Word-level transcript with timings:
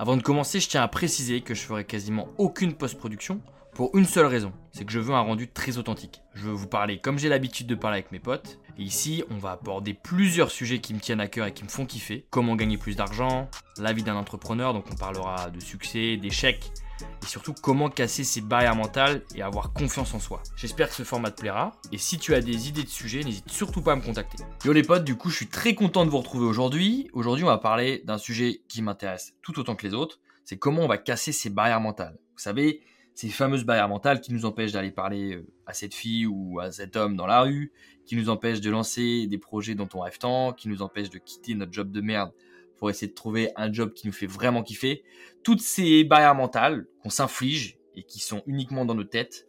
Avant 0.00 0.16
de 0.16 0.22
commencer, 0.22 0.60
je 0.60 0.68
tiens 0.68 0.82
à 0.82 0.86
préciser 0.86 1.40
que 1.40 1.54
je 1.54 1.62
ferai 1.62 1.84
quasiment 1.84 2.28
aucune 2.38 2.72
post-production 2.72 3.40
pour 3.74 3.96
une 3.96 4.04
seule 4.04 4.26
raison, 4.26 4.52
c'est 4.70 4.84
que 4.84 4.92
je 4.92 5.00
veux 5.00 5.12
un 5.12 5.20
rendu 5.20 5.48
très 5.48 5.76
authentique. 5.76 6.22
Je 6.34 6.44
veux 6.44 6.52
vous 6.52 6.68
parler 6.68 7.00
comme 7.00 7.18
j'ai 7.18 7.28
l'habitude 7.28 7.66
de 7.66 7.74
parler 7.74 7.98
avec 7.98 8.12
mes 8.12 8.20
potes, 8.20 8.60
et 8.78 8.82
ici 8.82 9.24
on 9.28 9.38
va 9.38 9.52
aborder 9.52 9.94
plusieurs 9.94 10.52
sujets 10.52 10.78
qui 10.78 10.94
me 10.94 11.00
tiennent 11.00 11.20
à 11.20 11.26
cœur 11.26 11.48
et 11.48 11.52
qui 11.52 11.64
me 11.64 11.68
font 11.68 11.84
kiffer. 11.84 12.26
Comment 12.30 12.54
gagner 12.54 12.78
plus 12.78 12.94
d'argent, 12.94 13.48
la 13.76 13.92
vie 13.92 14.04
d'un 14.04 14.14
entrepreneur, 14.14 14.72
donc 14.72 14.84
on 14.92 14.94
parlera 14.94 15.50
de 15.50 15.58
succès, 15.58 16.16
d'échecs, 16.16 16.70
et 17.22 17.26
surtout 17.26 17.54
comment 17.54 17.90
casser 17.90 18.24
ses 18.24 18.40
barrières 18.40 18.76
mentales 18.76 19.22
et 19.34 19.42
avoir 19.42 19.72
confiance 19.72 20.14
en 20.14 20.20
soi. 20.20 20.42
J'espère 20.56 20.88
que 20.88 20.94
ce 20.94 21.02
format 21.02 21.30
te 21.30 21.40
plaira 21.40 21.72
et 21.92 21.98
si 21.98 22.18
tu 22.18 22.34
as 22.34 22.40
des 22.40 22.68
idées 22.68 22.84
de 22.84 22.88
sujets, 22.88 23.22
n'hésite 23.22 23.50
surtout 23.50 23.82
pas 23.82 23.92
à 23.92 23.96
me 23.96 24.02
contacter. 24.02 24.38
Yo 24.64 24.72
les 24.72 24.82
potes, 24.82 25.04
du 25.04 25.16
coup 25.16 25.30
je 25.30 25.36
suis 25.36 25.48
très 25.48 25.74
content 25.74 26.04
de 26.04 26.10
vous 26.10 26.18
retrouver 26.18 26.46
aujourd'hui. 26.46 27.10
Aujourd'hui 27.12 27.44
on 27.44 27.48
va 27.48 27.58
parler 27.58 28.02
d'un 28.04 28.18
sujet 28.18 28.62
qui 28.68 28.82
m'intéresse 28.82 29.34
tout 29.42 29.58
autant 29.58 29.74
que 29.74 29.86
les 29.86 29.94
autres, 29.94 30.20
c'est 30.44 30.58
comment 30.58 30.82
on 30.82 30.88
va 30.88 30.98
casser 30.98 31.32
ses 31.32 31.50
barrières 31.50 31.80
mentales. 31.80 32.18
Vous 32.34 32.42
savez, 32.42 32.80
ces 33.18 33.30
fameuses 33.30 33.64
barrières 33.64 33.88
mentales 33.88 34.20
qui 34.20 34.32
nous 34.32 34.44
empêchent 34.44 34.72
d'aller 34.72 34.92
parler 34.92 35.34
euh, 35.34 35.46
à 35.66 35.72
cette 35.72 35.92
fille 35.92 36.24
ou 36.24 36.60
à 36.60 36.70
cet 36.70 36.94
homme 36.94 37.16
dans 37.16 37.26
la 37.26 37.42
rue, 37.42 37.72
qui 38.06 38.14
nous 38.14 38.28
empêchent 38.30 38.60
de 38.60 38.70
lancer 38.70 39.26
des 39.26 39.38
projets 39.38 39.74
dont 39.74 39.88
on 39.92 40.00
rêve 40.00 40.18
tant, 40.18 40.52
qui 40.52 40.68
nous 40.68 40.82
empêchent 40.82 41.10
de 41.10 41.18
quitter 41.18 41.54
notre 41.54 41.72
job 41.72 41.90
de 41.90 42.00
merde 42.00 42.32
pour 42.78 42.90
essayer 42.90 43.08
de 43.08 43.14
trouver 43.14 43.50
un 43.56 43.72
job 43.72 43.92
qui 43.92 44.06
nous 44.06 44.12
fait 44.12 44.26
vraiment 44.26 44.62
kiffer. 44.62 45.02
Toutes 45.42 45.60
ces 45.60 46.04
barrières 46.04 46.34
mentales 46.34 46.86
qu'on 47.02 47.10
s'inflige 47.10 47.78
et 47.94 48.02
qui 48.02 48.20
sont 48.20 48.42
uniquement 48.46 48.84
dans 48.84 48.94
nos 48.94 49.04
têtes. 49.04 49.46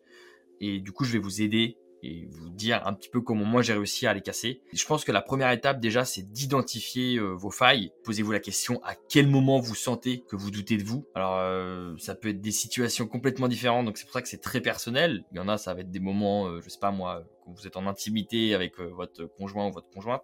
Et 0.60 0.80
du 0.80 0.92
coup, 0.92 1.06
je 1.06 1.14
vais 1.14 1.20
vous 1.20 1.42
aider 1.42 1.78
et 2.04 2.28
vous 2.30 2.50
dire 2.50 2.86
un 2.86 2.94
petit 2.94 3.10
peu 3.10 3.22
comment 3.22 3.46
moi 3.46 3.62
j'ai 3.62 3.74
réussi 3.74 4.08
à 4.08 4.14
les 4.14 4.22
casser. 4.22 4.62
Je 4.74 4.86
pense 4.86 5.04
que 5.04 5.12
la 5.12 5.22
première 5.22 5.52
étape 5.52 5.80
déjà 5.80 6.06
c'est 6.06 6.32
d'identifier 6.32 7.18
euh, 7.18 7.32
vos 7.32 7.52
failles. 7.52 7.92
Posez-vous 8.04 8.32
la 8.32 8.40
question 8.40 8.82
à 8.84 8.96
quel 8.96 9.28
moment 9.28 9.60
vous 9.60 9.76
sentez 9.76 10.24
que 10.28 10.36
vous 10.36 10.52
doutez 10.52 10.78
de 10.78 10.84
vous? 10.84 11.06
Alors 11.16 11.38
euh, 11.38 11.96
ça 11.98 12.16
peut 12.16 12.30
être 12.30 12.42
des 12.42 12.52
situations 12.52 13.08
complètement 13.08 13.48
différentes 13.48 13.86
donc 13.86 13.98
c'est 13.98 14.06
pour 14.06 14.14
ça 14.14 14.22
que 14.22 14.30
c'est 14.30 14.42
très 14.42 14.62
personnel. 14.62 15.26
Il 15.32 15.38
y 15.38 15.40
en 15.40 15.50
a 15.50 15.58
ça 15.58 15.74
va 15.74 15.82
être 15.82 15.92
des 15.92 16.00
moments 16.00 16.48
euh, 16.48 16.62
je 16.62 16.70
sais 16.70 16.80
pas 16.80 16.92
moi 16.92 17.26
vous 17.56 17.68
êtes 17.68 17.78
en 17.78 17.88
intimité 17.88 18.54
avec 18.54 18.80
votre 18.80 19.26
conjoint 19.26 19.68
ou 19.68 19.72
votre 19.72 19.90
conjointe. 19.90 20.24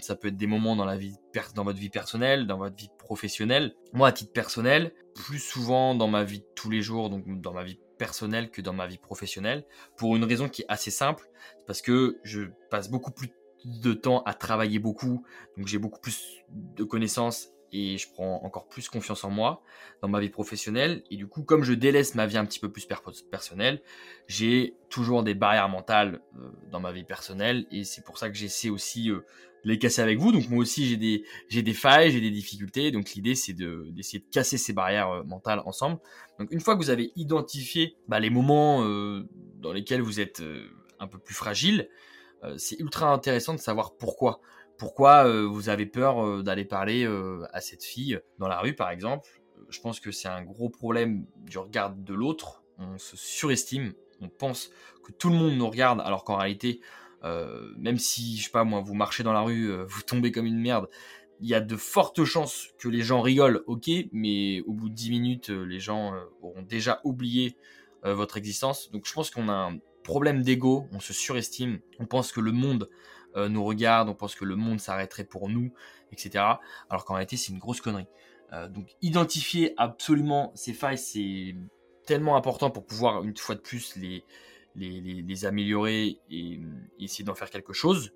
ça 0.00 0.16
peut 0.16 0.28
être 0.28 0.36
des 0.36 0.46
moments 0.46 0.76
dans 0.76 0.86
dans 0.86 1.64
votre 1.64 1.78
vie 1.78 1.90
personnelle, 1.90 2.46
dans 2.46 2.58
votre 2.58 2.76
vie 2.76 2.90
professionnelle. 2.98 3.74
Moi 3.92 4.08
à 4.08 4.12
titre 4.12 4.32
personnel, 4.32 4.92
plus 5.14 5.38
souvent 5.38 5.94
dans 5.94 6.08
ma 6.08 6.24
vie 6.24 6.40
de 6.40 6.46
tous 6.54 6.70
les 6.70 6.82
jours 6.82 7.10
donc 7.10 7.24
dans 7.40 7.52
ma 7.52 7.64
vie 7.64 7.78
personnel 7.98 8.50
que 8.50 8.60
dans 8.60 8.72
ma 8.72 8.86
vie 8.86 8.98
professionnelle, 8.98 9.64
pour 9.96 10.16
une 10.16 10.24
raison 10.24 10.48
qui 10.48 10.62
est 10.62 10.66
assez 10.68 10.90
simple, 10.90 11.30
parce 11.66 11.82
que 11.82 12.18
je 12.24 12.42
passe 12.70 12.90
beaucoup 12.90 13.12
plus 13.12 13.30
de 13.64 13.92
temps 13.92 14.22
à 14.24 14.34
travailler 14.34 14.78
beaucoup, 14.78 15.24
donc 15.56 15.68
j'ai 15.68 15.78
beaucoup 15.78 16.00
plus 16.00 16.42
de 16.50 16.82
connaissances 16.84 17.50
et 17.72 17.96
je 17.96 18.10
prends 18.12 18.42
encore 18.44 18.68
plus 18.68 18.88
confiance 18.88 19.24
en 19.24 19.30
moi 19.30 19.62
dans 20.02 20.08
ma 20.08 20.20
vie 20.20 20.28
professionnelle. 20.28 21.02
Et 21.10 21.16
du 21.16 21.26
coup, 21.26 21.42
comme 21.42 21.64
je 21.64 21.72
délaisse 21.72 22.14
ma 22.14 22.26
vie 22.26 22.36
un 22.36 22.44
petit 22.44 22.60
peu 22.60 22.70
plus 22.70 22.86
personnelle, 23.30 23.82
j'ai 24.26 24.74
toujours 24.90 25.22
des 25.22 25.34
barrières 25.34 25.68
mentales 25.68 26.20
euh, 26.38 26.50
dans 26.70 26.80
ma 26.80 26.92
vie 26.92 27.04
personnelle 27.04 27.66
et 27.70 27.84
c'est 27.84 28.04
pour 28.04 28.18
ça 28.18 28.28
que 28.28 28.36
j'essaie 28.36 28.68
aussi 28.68 29.10
euh, 29.10 29.20
les 29.64 29.78
casser 29.78 30.02
avec 30.02 30.18
vous. 30.18 30.32
Donc 30.32 30.50
moi 30.50 30.58
aussi 30.58 30.86
j'ai 30.86 30.96
des 30.98 31.24
des 31.50 31.74
failles, 31.74 32.10
j'ai 32.10 32.20
des 32.20 32.30
difficultés. 32.30 32.90
Donc 32.90 33.12
l'idée 33.14 33.34
c'est 33.34 33.54
de 33.54 33.86
d'essayer 33.90 34.18
de 34.18 34.28
casser 34.30 34.58
ces 34.58 34.74
barrières 34.74 35.08
euh, 35.08 35.22
mentales 35.24 35.62
ensemble. 35.64 35.98
Donc 36.38 36.52
une 36.52 36.60
fois 36.60 36.74
que 36.74 36.82
vous 36.82 36.90
avez 36.90 37.10
identifié 37.16 37.96
bah, 38.06 38.20
les 38.20 38.30
moments 38.30 38.82
dans 38.82 39.72
lesquels 39.72 40.02
vous 40.02 40.20
êtes 40.20 40.42
un 40.98 41.06
peu 41.06 41.18
plus 41.18 41.34
fragile, 41.34 41.88
c'est 42.56 42.80
ultra 42.80 43.12
intéressant 43.12 43.54
de 43.54 43.60
savoir 43.60 43.96
pourquoi. 43.96 44.40
Pourquoi 44.82 45.46
vous 45.46 45.68
avez 45.68 45.86
peur 45.86 46.42
d'aller 46.42 46.64
parler 46.64 47.06
à 47.52 47.60
cette 47.60 47.84
fille 47.84 48.18
dans 48.40 48.48
la 48.48 48.58
rue 48.58 48.74
par 48.74 48.90
exemple. 48.90 49.28
Je 49.68 49.80
pense 49.80 50.00
que 50.00 50.10
c'est 50.10 50.26
un 50.26 50.42
gros 50.42 50.70
problème 50.70 51.24
du 51.36 51.58
regard 51.58 51.94
de 51.94 52.12
l'autre. 52.12 52.64
On 52.78 52.98
se 52.98 53.16
surestime, 53.16 53.92
on 54.20 54.28
pense 54.28 54.72
que 55.04 55.12
tout 55.12 55.28
le 55.28 55.36
monde 55.36 55.54
nous 55.54 55.70
regarde 55.70 56.00
alors 56.00 56.24
qu'en 56.24 56.36
réalité 56.36 56.80
euh, 57.24 57.72
même 57.76 57.98
si, 57.98 58.36
je 58.36 58.44
sais 58.44 58.50
pas 58.50 58.64
moi, 58.64 58.80
vous 58.80 58.94
marchez 58.94 59.22
dans 59.22 59.32
la 59.32 59.42
rue, 59.42 59.70
euh, 59.70 59.84
vous 59.84 60.02
tombez 60.02 60.32
comme 60.32 60.46
une 60.46 60.60
merde, 60.60 60.88
il 61.40 61.48
y 61.48 61.54
a 61.54 61.60
de 61.60 61.76
fortes 61.76 62.24
chances 62.24 62.68
que 62.78 62.88
les 62.88 63.02
gens 63.02 63.20
rigolent, 63.20 63.62
ok, 63.66 63.90
mais 64.12 64.60
au 64.62 64.72
bout 64.72 64.88
de 64.88 64.94
10 64.94 65.10
minutes, 65.10 65.50
euh, 65.50 65.64
les 65.64 65.80
gens 65.80 66.14
auront 66.40 66.62
déjà 66.62 67.00
oublié 67.04 67.56
votre 68.04 68.36
existence. 68.36 68.90
Donc 68.90 69.06
je 69.06 69.12
pense 69.12 69.30
qu'on 69.30 69.48
a 69.48 69.52
un 69.52 69.78
problème 70.02 70.42
d'ego, 70.42 70.88
on 70.90 70.98
se 70.98 71.12
surestime, 71.12 71.78
on 72.00 72.06
pense 72.06 72.32
que 72.32 72.40
le 72.40 72.50
monde 72.50 72.90
nous 73.36 73.64
regarde, 73.64 74.08
on 74.08 74.14
pense 74.14 74.34
que 74.34 74.44
le 74.44 74.56
monde 74.56 74.80
s'arrêterait 74.80 75.24
pour 75.24 75.48
nous, 75.48 75.72
etc. 76.12 76.44
Alors 76.90 77.04
qu'en 77.04 77.14
réalité, 77.14 77.36
c'est 77.36 77.52
une 77.52 77.58
grosse 77.58 77.80
connerie. 77.80 78.06
donc 78.70 78.94
identifier 79.00 79.74
absolument 79.76 80.52
ces 80.54 80.72
failles, 80.72 80.98
c'est 80.98 81.56
tellement 82.06 82.36
important 82.36 82.70
pour 82.70 82.84
pouvoir, 82.84 83.22
une 83.24 83.36
fois 83.36 83.54
de 83.54 83.60
plus, 83.60 83.96
les, 83.96 84.24
les, 84.74 85.44
améliorer 85.44 86.18
et, 86.30 86.60
essayer 86.98 87.24
d'en 87.24 87.34
faire 87.34 87.50
quelque 87.50 87.72
chose. 87.72 88.12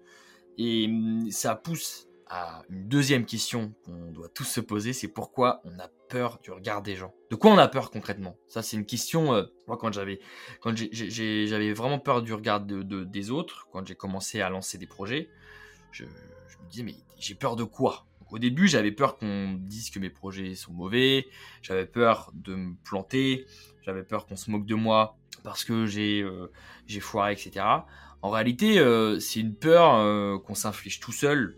Et 0.58 0.86
hum, 0.86 1.30
ça 1.30 1.54
pousse 1.54 2.05
à 2.28 2.62
une 2.70 2.88
deuxième 2.88 3.24
question 3.24 3.72
qu'on 3.84 4.10
doit 4.10 4.28
tous 4.28 4.44
se 4.44 4.60
poser, 4.60 4.92
c'est 4.92 5.08
pourquoi 5.08 5.60
on 5.64 5.78
a 5.78 5.88
peur 6.08 6.40
du 6.42 6.50
regard 6.50 6.82
des 6.82 6.96
gens? 6.96 7.14
De 7.30 7.36
quoi 7.36 7.52
on 7.52 7.58
a 7.58 7.68
peur 7.68 7.90
concrètement? 7.90 8.36
Ça, 8.48 8.62
c'est 8.62 8.76
une 8.76 8.86
question. 8.86 9.32
Euh, 9.32 9.44
moi, 9.68 9.76
quand 9.76 9.92
j'avais, 9.92 10.20
quand 10.60 10.74
j'avais 10.92 11.72
vraiment 11.72 11.98
peur 12.00 12.22
du 12.22 12.32
regard 12.32 12.60
de, 12.60 13.04
des 13.04 13.30
autres, 13.30 13.68
quand 13.70 13.86
j'ai 13.86 13.94
commencé 13.94 14.40
à 14.40 14.50
lancer 14.50 14.76
des 14.76 14.86
projets, 14.86 15.28
je, 15.92 16.04
me 16.04 16.70
disais 16.70 16.82
mais 16.82 16.96
j'ai 17.18 17.34
peur 17.34 17.54
de 17.54 17.64
quoi? 17.64 18.06
Au 18.30 18.40
début, 18.40 18.66
j'avais 18.66 18.90
peur 18.90 19.18
qu'on 19.18 19.52
dise 19.60 19.90
que 19.90 20.00
mes 20.00 20.10
projets 20.10 20.56
sont 20.56 20.72
mauvais, 20.72 21.28
j'avais 21.62 21.86
peur 21.86 22.32
de 22.34 22.56
me 22.56 22.74
planter, 22.82 23.46
j'avais 23.82 24.02
peur 24.02 24.26
qu'on 24.26 24.34
se 24.34 24.50
moque 24.50 24.66
de 24.66 24.74
moi 24.74 25.16
parce 25.44 25.64
que 25.64 25.86
j'ai 25.86 26.22
euh, 26.22 26.50
j'ai 26.88 26.98
foiré, 26.98 27.32
etc. 27.32 27.64
En 28.22 28.30
réalité, 28.30 28.80
euh, 28.80 29.20
c'est 29.20 29.38
une 29.38 29.54
peur 29.54 30.42
qu'on 30.42 30.56
s'inflige 30.56 30.98
tout 30.98 31.12
seul. 31.12 31.54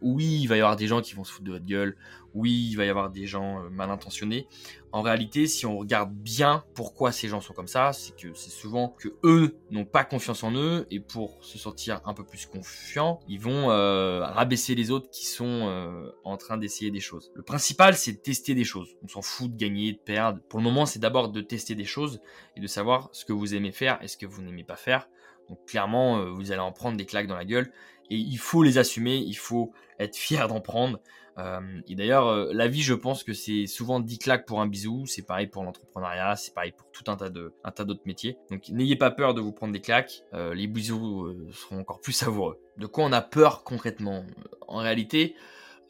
Oui, 0.00 0.38
il 0.42 0.46
va 0.46 0.56
y 0.56 0.60
avoir 0.60 0.76
des 0.76 0.86
gens 0.86 1.00
qui 1.00 1.14
vont 1.14 1.24
se 1.24 1.32
foutre 1.32 1.46
de 1.46 1.52
votre 1.52 1.66
gueule. 1.66 1.96
Oui, 2.32 2.68
il 2.70 2.76
va 2.76 2.84
y 2.84 2.88
avoir 2.88 3.10
des 3.10 3.26
gens 3.26 3.68
mal 3.70 3.90
intentionnés. 3.90 4.46
En 4.92 5.02
réalité, 5.02 5.48
si 5.48 5.66
on 5.66 5.76
regarde 5.76 6.12
bien 6.12 6.62
pourquoi 6.74 7.10
ces 7.10 7.26
gens 7.26 7.40
sont 7.40 7.52
comme 7.52 7.66
ça, 7.66 7.92
c'est 7.92 8.14
que 8.14 8.32
c'est 8.34 8.50
souvent 8.50 8.90
que 8.90 9.08
eux 9.24 9.56
n'ont 9.70 9.84
pas 9.84 10.04
confiance 10.04 10.44
en 10.44 10.52
eux 10.54 10.86
et 10.92 11.00
pour 11.00 11.42
se 11.42 11.58
sentir 11.58 12.00
un 12.04 12.14
peu 12.14 12.22
plus 12.22 12.46
confiants, 12.46 13.18
ils 13.28 13.40
vont 13.40 13.66
rabaisser 13.66 14.76
les 14.76 14.92
autres 14.92 15.10
qui 15.10 15.26
sont 15.26 16.12
en 16.22 16.36
train 16.36 16.58
d'essayer 16.58 16.92
des 16.92 17.00
choses. 17.00 17.32
Le 17.34 17.42
principal, 17.42 17.96
c'est 17.96 18.12
de 18.12 18.18
tester 18.18 18.54
des 18.54 18.64
choses. 18.64 18.94
On 19.02 19.08
s'en 19.08 19.22
fout 19.22 19.50
de 19.50 19.56
gagner, 19.56 19.94
de 19.94 19.98
perdre. 19.98 20.38
Pour 20.48 20.60
le 20.60 20.64
moment, 20.64 20.86
c'est 20.86 21.00
d'abord 21.00 21.30
de 21.30 21.40
tester 21.40 21.74
des 21.74 21.86
choses 21.86 22.20
et 22.56 22.60
de 22.60 22.66
savoir 22.68 23.08
ce 23.10 23.24
que 23.24 23.32
vous 23.32 23.56
aimez 23.56 23.72
faire 23.72 23.98
et 24.00 24.06
ce 24.06 24.16
que 24.16 24.26
vous 24.26 24.42
n'aimez 24.42 24.64
pas 24.64 24.76
faire. 24.76 25.08
Donc 25.48 25.64
clairement, 25.66 26.30
vous 26.34 26.52
allez 26.52 26.60
en 26.60 26.72
prendre 26.72 26.96
des 26.96 27.06
claques 27.06 27.26
dans 27.26 27.36
la 27.36 27.46
gueule 27.46 27.72
et 28.10 28.16
il 28.16 28.38
faut 28.38 28.62
les 28.62 28.78
assumer, 28.78 29.16
il 29.16 29.36
faut 29.36 29.72
être 29.98 30.16
fier 30.16 30.48
d'en 30.48 30.60
prendre. 30.60 31.00
Euh, 31.38 31.60
et 31.86 31.94
d'ailleurs, 31.94 32.26
euh, 32.26 32.50
la 32.52 32.66
vie, 32.66 32.82
je 32.82 32.94
pense 32.94 33.22
que 33.22 33.32
c'est 33.32 33.66
souvent 33.66 34.00
10 34.00 34.18
claques 34.18 34.46
pour 34.46 34.60
un 34.60 34.66
bisou. 34.66 35.06
C'est 35.06 35.22
pareil 35.22 35.46
pour 35.46 35.62
l'entrepreneuriat, 35.62 36.36
c'est 36.36 36.52
pareil 36.52 36.72
pour 36.72 36.90
tout 36.90 37.08
un 37.10 37.16
tas 37.16 37.30
de, 37.30 37.54
un 37.64 37.70
tas 37.70 37.84
d'autres 37.84 38.02
métiers. 38.06 38.36
Donc, 38.50 38.68
n'ayez 38.70 38.96
pas 38.96 39.10
peur 39.10 39.34
de 39.34 39.40
vous 39.40 39.52
prendre 39.52 39.72
des 39.72 39.80
claques. 39.80 40.24
Euh, 40.34 40.54
les 40.54 40.66
bisous 40.66 41.32
seront 41.52 41.80
encore 41.80 42.00
plus 42.00 42.12
savoureux. 42.12 42.60
De 42.76 42.86
quoi 42.86 43.04
on 43.04 43.12
a 43.12 43.22
peur 43.22 43.62
concrètement? 43.62 44.24
En 44.66 44.78
réalité, 44.78 45.34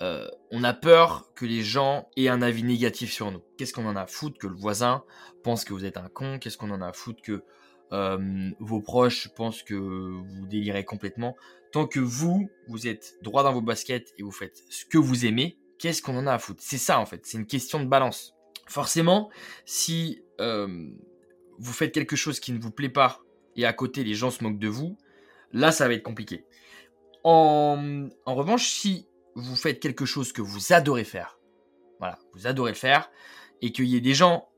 on 0.00 0.62
a 0.62 0.74
peur 0.74 1.32
que 1.34 1.44
les 1.44 1.62
gens 1.62 2.08
aient 2.16 2.28
un 2.28 2.40
avis 2.40 2.62
négatif 2.62 3.12
sur 3.12 3.32
nous. 3.32 3.42
Qu'est-ce 3.56 3.72
qu'on 3.72 3.84
en 3.84 3.96
a 3.96 4.02
à 4.02 4.06
foutre 4.06 4.38
que 4.38 4.46
le 4.46 4.54
voisin 4.54 5.02
pense 5.42 5.64
que 5.64 5.72
vous 5.72 5.84
êtes 5.84 5.96
un 5.96 6.08
con? 6.08 6.38
Qu'est-ce 6.38 6.56
qu'on 6.56 6.70
en 6.70 6.80
a 6.82 6.86
à 6.86 6.92
foutre 6.92 7.20
que 7.20 7.42
vos 7.90 8.80
proches 8.80 9.28
pensent 9.34 9.62
que 9.62 9.74
vous 9.74 10.46
délirez 10.46 10.84
complètement 10.84 11.36
Tant 11.70 11.86
que 11.86 12.00
vous, 12.00 12.50
vous 12.66 12.86
êtes 12.86 13.18
droit 13.22 13.42
dans 13.42 13.52
vos 13.52 13.60
baskets 13.60 14.14
et 14.16 14.22
vous 14.22 14.32
faites 14.32 14.64
ce 14.70 14.86
que 14.86 14.96
vous 14.96 15.26
aimez, 15.26 15.58
qu'est-ce 15.78 16.00
qu'on 16.00 16.16
en 16.16 16.26
a 16.26 16.32
à 16.32 16.38
foutre? 16.38 16.62
C'est 16.62 16.78
ça 16.78 16.98
en 16.98 17.06
fait, 17.06 17.26
c'est 17.26 17.36
une 17.36 17.46
question 17.46 17.80
de 17.80 17.86
balance. 17.86 18.34
Forcément, 18.66 19.30
si 19.66 20.22
euh, 20.40 20.88
vous 21.58 21.72
faites 21.72 21.92
quelque 21.92 22.16
chose 22.16 22.40
qui 22.40 22.52
ne 22.52 22.58
vous 22.58 22.70
plaît 22.70 22.88
pas 22.88 23.20
et 23.54 23.66
à 23.66 23.72
côté 23.72 24.02
les 24.02 24.14
gens 24.14 24.30
se 24.30 24.42
moquent 24.42 24.58
de 24.58 24.68
vous, 24.68 24.96
là 25.52 25.70
ça 25.70 25.86
va 25.88 25.94
être 25.94 26.02
compliqué. 26.02 26.46
En, 27.22 28.08
en 28.24 28.34
revanche, 28.34 28.68
si 28.68 29.06
vous 29.34 29.56
faites 29.56 29.80
quelque 29.80 30.06
chose 30.06 30.32
que 30.32 30.40
vous 30.40 30.72
adorez 30.72 31.04
faire, 31.04 31.38
voilà, 31.98 32.18
vous 32.32 32.46
adorez 32.46 32.72
le 32.72 32.76
faire, 32.76 33.10
et 33.60 33.72
qu'il 33.72 33.86
y 33.86 33.96
ait 33.96 34.00
des 34.00 34.14
gens 34.14 34.48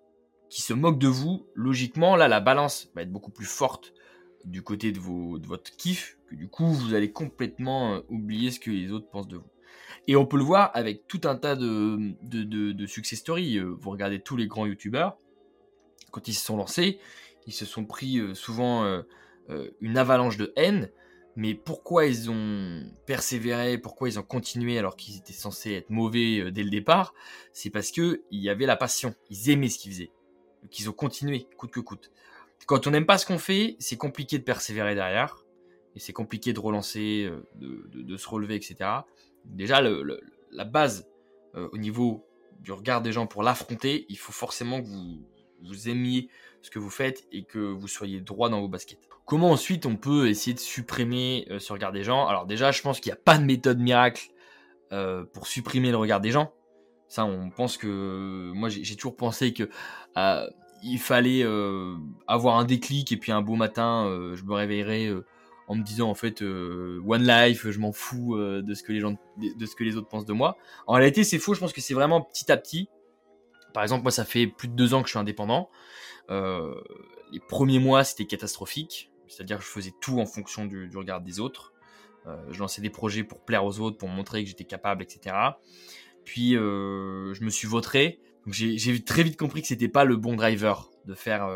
qui 0.50 0.62
se 0.62 0.75
moquent 0.75 0.99
de 0.99 1.08
vous, 1.08 1.47
logiquement, 1.55 2.17
là, 2.17 2.29
la 2.29 2.41
balance 2.41 2.91
va 2.94 3.02
être 3.02 3.12
beaucoup 3.12 3.31
plus 3.31 3.47
forte 3.47 3.94
du 4.44 4.62
côté 4.62 4.91
de, 4.91 4.99
vos, 4.99 5.38
de 5.38 5.47
votre 5.47 5.70
kiff, 5.76 6.19
que 6.29 6.35
du 6.35 6.49
coup, 6.49 6.67
vous 6.67 6.94
allez 6.94 7.12
complètement 7.12 7.94
euh, 7.94 8.00
oublier 8.08 8.50
ce 8.50 8.58
que 8.58 8.70
les 8.70 8.91
autres 8.91 9.08
pensent 9.08 9.29
de 9.29 9.37
vous. 9.37 9.50
Et 10.08 10.17
on 10.17 10.26
peut 10.26 10.38
le 10.38 10.43
voir 10.43 10.73
avec 10.75 11.06
tout 11.06 11.20
un 11.25 11.37
tas 11.37 11.55
de, 11.55 12.14
de, 12.23 12.73
de, 12.73 12.87
success 12.87 13.20
stories. 13.20 13.58
Euh, 13.58 13.76
vous 13.79 13.91
regardez 13.91 14.20
tous 14.20 14.37
les 14.37 14.49
grands 14.49 14.67
youtubeurs, 14.67 15.17
quand 16.11 16.26
ils 16.26 16.35
se 16.35 16.44
sont 16.44 16.56
lancés, 16.56 16.99
ils 17.47 17.52
se 17.52 17.64
sont 17.64 17.85
pris 17.85 18.19
euh, 18.19 18.35
souvent 18.35 19.02
une 19.81 19.99
avalanche 19.99 20.37
de 20.37 20.52
haine, 20.55 20.91
Mais 21.35 21.55
pourquoi 21.55 22.06
ils 22.06 22.31
ont 22.31 22.85
persévéré, 23.05 23.79
pourquoi 23.79 24.08
ils 24.08 24.19
ont 24.19 24.23
continué 24.23 24.79
alors 24.79 24.97
qu'ils 24.97 25.17
étaient 25.17 25.32
censés 25.32 25.73
être 25.73 25.91
mauvais 25.91 26.52
dès 26.52 26.62
le 26.62 26.70
départ? 26.70 27.14
C'est 27.52 27.70
parce 27.70 27.91
que 27.91 28.23
il 28.31 28.41
y 28.41 28.49
avait 28.49 28.67
la 28.67 28.76
passion. 28.76 29.12
Ils 29.29 29.50
aimaient 29.50 29.69
ce 29.69 29.79
qu'ils 29.81 29.93
faisaient. 29.93 30.12
Donc 30.62 30.78
ils 30.78 30.88
ont 30.88 30.92
continué, 30.92 31.46
coûte 31.56 31.70
que 31.70 31.80
coûte. 31.80 32.10
Quand 32.66 32.86
on 32.86 32.90
n'aime 32.90 33.06
pas 33.06 33.18
ce 33.18 33.26
qu'on 33.26 33.38
fait, 33.38 33.76
c'est 33.78 33.96
compliqué 33.96 34.38
de 34.38 34.44
persévérer 34.44 34.94
derrière. 34.94 35.44
Et 35.96 35.98
c'est 35.98 36.12
compliqué 36.12 36.52
de 36.52 36.60
relancer, 36.60 37.28
euh, 37.28 37.48
de, 37.56 38.16
se 38.16 38.28
relever, 38.28 38.54
etc. 38.54 38.76
Déjà, 39.44 39.80
la 39.80 40.64
base 40.64 41.08
euh, 41.56 41.68
au 41.72 41.78
niveau 41.78 42.26
du 42.60 42.72
regard 42.72 43.02
des 43.02 43.12
gens 43.12 43.26
pour 43.26 43.42
l'affronter, 43.42 44.06
il 44.08 44.18
faut 44.18 44.32
forcément 44.32 44.80
que 44.80 44.86
vous, 44.86 45.26
vous 45.62 45.88
aimiez 45.88 46.28
ce 46.62 46.70
que 46.70 46.78
vous 46.78 46.90
faites 46.90 47.26
et 47.32 47.42
que 47.42 47.58
vous 47.58 47.88
soyez 47.88 48.20
droit 48.20 48.50
dans 48.50 48.60
vos 48.60 48.68
baskets. 48.68 49.00
Comment 49.24 49.50
ensuite 49.50 49.86
on 49.86 49.96
peut 49.96 50.28
essayer 50.28 50.54
de 50.54 50.60
supprimer 50.60 51.46
euh, 51.50 51.58
ce 51.58 51.72
regard 51.72 51.92
des 51.92 52.04
gens? 52.04 52.28
Alors 52.28 52.46
déjà, 52.46 52.70
je 52.70 52.82
pense 52.82 53.00
qu'il 53.00 53.10
n'y 53.10 53.18
a 53.18 53.22
pas 53.22 53.38
de 53.38 53.44
méthode 53.44 53.80
miracle 53.80 54.30
pour 55.32 55.46
supprimer 55.46 55.92
le 55.92 55.96
regard 55.96 56.20
des 56.20 56.32
gens. 56.32 56.52
Ça, 57.10 57.26
on 57.26 57.50
pense 57.50 57.76
que 57.76 58.52
moi, 58.54 58.70
j'ai 58.70 58.96
toujours 58.96 59.16
pensé 59.16 59.52
que 59.52 59.68
euh, 60.16 60.48
il 60.82 60.98
fallait 60.98 61.44
avoir 62.26 62.56
un 62.56 62.64
déclic 62.64 63.12
et 63.12 63.18
puis 63.18 63.32
un 63.32 63.42
beau 63.42 63.56
matin, 63.56 64.06
je 64.34 64.42
me 64.44 64.54
réveillerai 64.54 65.12
en 65.66 65.74
me 65.74 65.82
disant 65.82 66.08
en 66.08 66.14
fait 66.14 66.40
one 66.40 67.26
life, 67.26 67.68
je 67.68 67.78
m'en 67.78 67.92
fous 67.92 68.38
de 68.38 68.74
ce 68.74 68.82
que 68.82 68.92
les 69.84 69.96
autres 69.96 70.08
pensent 70.08 70.24
de 70.24 70.32
moi. 70.32 70.56
En 70.86 70.94
réalité, 70.94 71.22
c'est 71.22 71.38
faux. 71.38 71.52
Je 71.52 71.60
pense 71.60 71.74
que 71.74 71.82
c'est 71.82 71.94
vraiment 71.94 72.22
petit 72.22 72.50
à 72.50 72.56
petit 72.56 72.88
par 73.72 73.82
exemple, 73.82 74.02
moi, 74.02 74.10
ça 74.10 74.24
fait 74.24 74.46
plus 74.46 74.68
de 74.68 74.74
deux 74.74 74.94
ans 74.94 75.02
que 75.02 75.08
je 75.08 75.12
suis 75.12 75.18
indépendant. 75.18 75.70
Euh, 76.30 76.74
les 77.32 77.40
premiers 77.40 77.78
mois, 77.78 78.04
c'était 78.04 78.26
catastrophique. 78.26 79.10
C'est-à-dire 79.28 79.58
que 79.58 79.64
je 79.64 79.68
faisais 79.68 79.92
tout 80.00 80.20
en 80.20 80.26
fonction 80.26 80.64
du, 80.64 80.90
regard 80.96 81.20
des 81.20 81.40
autres. 81.40 81.72
Euh, 82.26 82.36
je 82.50 82.58
lançais 82.58 82.82
des 82.82 82.90
projets 82.90 83.24
pour 83.24 83.40
plaire 83.40 83.64
aux 83.64 83.80
autres, 83.80 83.96
pour 83.96 84.08
montrer 84.08 84.42
que 84.42 84.48
j'étais 84.48 84.64
capable, 84.64 85.02
etc. 85.02 85.36
Puis, 86.30 86.56
euh, 86.56 87.34
je 87.34 87.42
me 87.42 87.50
suis 87.50 87.66
vautré. 87.66 88.20
J'ai 88.46 89.02
très 89.02 89.24
vite 89.24 89.36
compris 89.36 89.62
que 89.62 89.66
c'était 89.66 89.88
pas 89.88 90.04
le 90.04 90.14
bon 90.16 90.36
driver 90.36 90.88
de 91.06 91.14
faire, 91.14 91.48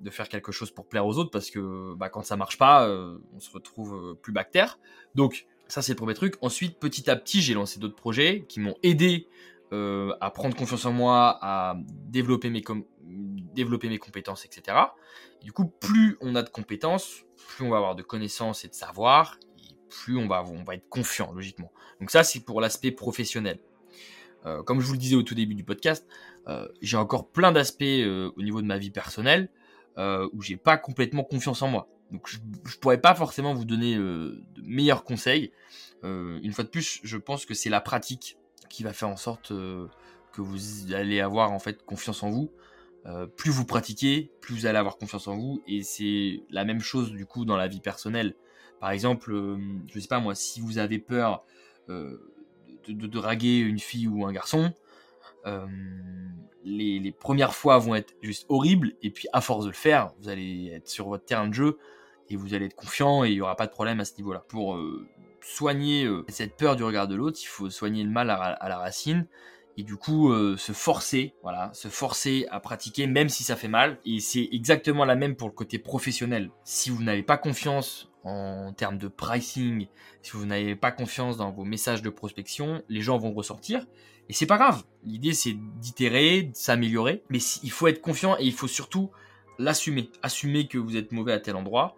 de 0.00 0.10
faire 0.10 0.28
quelque 0.28 0.50
chose 0.50 0.72
pour 0.72 0.88
plaire 0.88 1.06
aux 1.06 1.16
autres 1.18 1.30
parce 1.30 1.50
que 1.50 1.94
bah, 1.94 2.08
quand 2.08 2.22
ça 2.22 2.36
marche 2.36 2.58
pas, 2.58 2.88
on 3.32 3.38
se 3.38 3.50
retrouve 3.50 4.16
plus 4.20 4.32
bactère. 4.32 4.78
Donc, 5.14 5.46
ça, 5.68 5.82
c'est 5.82 5.92
le 5.92 5.96
premier 5.96 6.14
truc. 6.14 6.34
Ensuite, 6.42 6.80
petit 6.80 7.08
à 7.08 7.16
petit, 7.16 7.42
j'ai 7.42 7.54
lancé 7.54 7.78
d'autres 7.78 7.94
projets 7.94 8.44
qui 8.48 8.58
m'ont 8.58 8.74
aidé 8.82 9.28
euh, 9.70 10.14
à 10.22 10.30
prendre 10.30 10.56
confiance 10.56 10.86
en 10.86 10.92
moi, 10.92 11.38
à 11.42 11.76
développer 12.06 12.48
mes, 12.48 12.62
compétences, 13.98 14.46
etc. 14.46 14.78
du 15.42 15.52
coup, 15.52 15.66
plus 15.66 16.16
on 16.22 16.34
a 16.36 16.42
de 16.42 16.48
compétences, 16.48 17.24
plus 17.48 17.66
on 17.66 17.68
va 17.68 17.76
avoir 17.76 17.94
de 17.94 18.02
connaissances 18.02 18.64
et 18.64 18.68
de 18.68 18.74
savoir, 18.74 19.38
plus 19.90 20.16
on 20.16 20.26
va 20.26 20.42
être 20.72 20.88
confiant, 20.88 21.32
logiquement. 21.32 21.70
Donc 22.00 22.10
ça, 22.10 22.24
c'est 22.24 22.40
pour 22.40 22.62
l'aspect 22.62 22.92
professionnel. 22.92 23.58
Euh, 24.46 24.62
comme 24.62 24.80
je 24.80 24.86
vous 24.86 24.92
le 24.92 24.98
disais 24.98 25.16
au 25.16 25.22
tout 25.22 25.34
début 25.34 25.54
du 25.54 25.64
podcast, 25.64 26.06
euh, 26.46 26.68
j'ai 26.80 26.96
encore 26.96 27.28
plein 27.28 27.52
d'aspects 27.52 27.82
au 27.82 28.42
niveau 28.42 28.62
de 28.62 28.66
ma 28.66 28.78
vie 28.78 28.90
personnelle 28.90 29.48
où 30.32 30.42
j'ai 30.42 30.56
pas 30.56 30.76
complètement 30.76 31.24
confiance 31.24 31.60
en 31.60 31.68
moi. 31.68 31.88
Donc 32.12 32.28
je, 32.28 32.38
je 32.66 32.76
pourrais 32.78 33.00
pas 33.00 33.16
forcément 33.16 33.52
vous 33.52 33.64
donner 33.64 33.96
de 33.96 34.40
meilleurs 34.62 35.02
conseils. 35.02 35.50
une 36.04 36.52
fois 36.52 36.62
de 36.62 36.68
plus, 36.68 37.00
je 37.02 37.16
pense 37.16 37.44
que 37.44 37.52
c'est 37.52 37.68
la 37.68 37.80
pratique 37.80 38.38
qui 38.68 38.82
va 38.82 38.92
faire 38.92 39.08
en 39.08 39.16
sorte 39.16 39.50
euh, 39.50 39.86
que 40.32 40.40
vous 40.40 40.92
allez 40.92 41.20
avoir 41.20 41.52
en 41.52 41.58
fait 41.58 41.84
confiance 41.84 42.22
en 42.22 42.30
vous. 42.30 42.50
Euh, 43.06 43.26
plus 43.26 43.50
vous 43.50 43.64
pratiquez, 43.64 44.30
plus 44.40 44.54
vous 44.54 44.66
allez 44.66 44.78
avoir 44.78 44.98
confiance 44.98 45.28
en 45.28 45.36
vous. 45.36 45.62
Et 45.66 45.82
c'est 45.82 46.42
la 46.50 46.64
même 46.64 46.80
chose 46.80 47.12
du 47.12 47.26
coup 47.26 47.44
dans 47.44 47.56
la 47.56 47.68
vie 47.68 47.80
personnelle. 47.80 48.34
Par 48.80 48.90
exemple, 48.90 49.32
euh, 49.32 49.58
je 49.92 49.98
sais 49.98 50.08
pas 50.08 50.20
moi, 50.20 50.34
si 50.34 50.60
vous 50.60 50.78
avez 50.78 50.98
peur 50.98 51.44
de, 52.88 53.06
draguer 53.06 53.58
une 53.58 53.78
fille 53.78 54.08
ou 54.08 54.26
un 54.26 54.32
garçon, 54.32 54.72
les, 56.64 56.98
les, 56.98 57.12
premières 57.12 57.54
fois 57.54 57.78
vont 57.78 57.94
être 57.94 58.14
juste 58.20 58.44
horribles. 58.48 58.92
Et 59.02 59.10
puis 59.10 59.28
à 59.32 59.40
force 59.40 59.64
de 59.64 59.70
le 59.70 59.74
faire, 59.74 60.12
vous 60.20 60.28
allez 60.28 60.72
être 60.74 60.88
sur 60.88 61.08
votre 61.08 61.24
terrain 61.24 61.48
de 61.48 61.54
jeu 61.54 61.78
et 62.28 62.36
vous 62.36 62.54
allez 62.54 62.66
être 62.66 62.76
confiant 62.76 63.24
et 63.24 63.28
il 63.30 63.34
n'y 63.34 63.40
aura 63.40 63.56
pas 63.56 63.66
de 63.66 63.72
problème 63.72 64.00
à 64.00 64.04
ce 64.04 64.14
niveau-là. 64.18 64.44
Pour 64.48 64.76
soigner 65.48 66.04
euh, 66.04 66.24
cette 66.28 66.56
peur 66.56 66.76
du 66.76 66.84
regard 66.84 67.08
de 67.08 67.14
l'autre, 67.14 67.38
il 67.42 67.46
faut 67.46 67.70
soigner 67.70 68.04
le 68.04 68.10
mal 68.10 68.30
à, 68.30 68.68
la 68.68 68.78
racine 68.78 69.26
et 69.76 69.82
du 69.82 69.96
coup 69.96 70.32
euh, 70.32 70.56
se 70.56 70.72
forcer, 70.72 71.34
voilà, 71.42 71.70
se 71.72 71.88
forcer 71.88 72.46
à 72.50 72.60
pratiquer 72.60 73.06
même 73.06 73.28
si 73.28 73.44
ça 73.44 73.56
fait 73.56 73.68
mal. 73.68 73.98
Et 74.04 74.20
c'est 74.20 74.48
exactement 74.52 75.04
la 75.04 75.14
même 75.14 75.36
pour 75.36 75.48
le 75.48 75.54
côté 75.54 75.78
professionnel. 75.78 76.50
Si 76.64 76.90
vous 76.90 77.02
n'avez 77.02 77.22
pas 77.22 77.38
confiance 77.38 78.10
en 78.28 78.72
termes 78.72 78.98
de 78.98 79.08
pricing, 79.08 79.86
si 80.22 80.32
vous 80.32 80.46
n'avez 80.46 80.76
pas 80.76 80.92
confiance 80.92 81.36
dans 81.36 81.50
vos 81.50 81.64
messages 81.64 82.02
de 82.02 82.10
prospection, 82.10 82.82
les 82.88 83.00
gens 83.00 83.18
vont 83.18 83.32
ressortir. 83.32 83.86
Et 84.28 84.32
c'est 84.32 84.46
pas 84.46 84.58
grave. 84.58 84.84
L'idée 85.04 85.32
c'est 85.32 85.54
d'itérer, 85.80 86.42
de 86.42 86.54
s'améliorer. 86.54 87.22
Mais 87.30 87.38
il 87.62 87.70
faut 87.70 87.86
être 87.86 88.00
confiant 88.00 88.36
et 88.38 88.44
il 88.44 88.52
faut 88.52 88.68
surtout 88.68 89.10
l'assumer. 89.58 90.10
Assumer 90.22 90.66
que 90.66 90.78
vous 90.78 90.96
êtes 90.96 91.12
mauvais 91.12 91.32
à 91.32 91.40
tel 91.40 91.56
endroit 91.56 91.96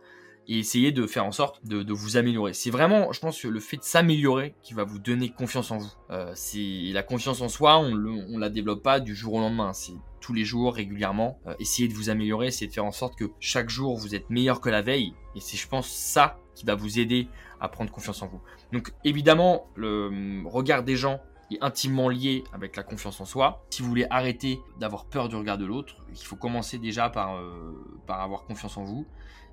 et 0.48 0.58
essayer 0.58 0.90
de 0.90 1.06
faire 1.06 1.24
en 1.24 1.32
sorte 1.32 1.64
de, 1.64 1.92
vous 1.92 2.16
améliorer. 2.16 2.54
C'est 2.54 2.70
vraiment, 2.70 3.12
je 3.12 3.20
pense, 3.20 3.42
le 3.44 3.60
fait 3.60 3.76
de 3.76 3.84
s'améliorer 3.84 4.54
qui 4.62 4.74
va 4.74 4.84
vous 4.84 4.98
donner 4.98 5.30
confiance 5.30 5.70
en 5.70 5.78
vous. 5.78 5.92
Euh, 6.10 6.32
c'est 6.34 6.90
la 6.92 7.02
confiance 7.02 7.40
en 7.40 7.48
soi, 7.48 7.78
on, 7.78 7.90
ne 7.94 8.38
la 8.38 8.48
développe 8.48 8.82
pas 8.82 8.98
du 8.98 9.14
jour 9.14 9.34
au 9.34 9.38
lendemain. 9.38 9.72
Tous 10.20 10.32
les 10.32 10.44
jours, 10.44 10.74
régulièrement. 10.74 11.38
Euh, 11.46 11.54
essayez 11.58 11.88
de 11.88 11.94
vous 11.94 12.10
améliorer, 12.10 12.48
essayez 12.48 12.68
de 12.68 12.72
faire 12.72 12.84
en 12.84 12.92
sorte 12.92 13.16
que 13.16 13.30
chaque 13.40 13.70
jour 13.70 13.96
vous 13.96 14.14
êtes 14.14 14.30
meilleur 14.30 14.60
que 14.60 14.68
la 14.68 14.82
veille. 14.82 15.14
Et 15.34 15.40
c'est, 15.40 15.56
je 15.56 15.68
pense, 15.68 15.88
ça 15.88 16.38
qui 16.54 16.64
va 16.64 16.74
vous 16.74 16.98
aider 16.98 17.28
à 17.60 17.68
prendre 17.68 17.90
confiance 17.90 18.22
en 18.22 18.26
vous. 18.26 18.40
Donc, 18.72 18.92
évidemment, 19.04 19.66
le 19.74 20.06
hum, 20.08 20.46
regard 20.46 20.82
des 20.82 20.96
gens 20.96 21.20
est 21.50 21.62
intimement 21.62 22.08
lié 22.08 22.44
avec 22.52 22.76
la 22.76 22.82
confiance 22.82 23.20
en 23.20 23.24
soi. 23.24 23.64
Si 23.70 23.82
vous 23.82 23.88
voulez 23.88 24.06
arrêter 24.10 24.60
d'avoir 24.78 25.04
peur 25.06 25.28
du 25.28 25.36
regard 25.36 25.58
de 25.58 25.66
l'autre, 25.66 25.96
il 26.12 26.24
faut 26.24 26.36
commencer 26.36 26.78
déjà 26.78 27.10
par, 27.10 27.36
euh, 27.36 27.72
par 28.06 28.20
avoir 28.20 28.44
confiance 28.44 28.76
en 28.76 28.84
vous. 28.84 29.06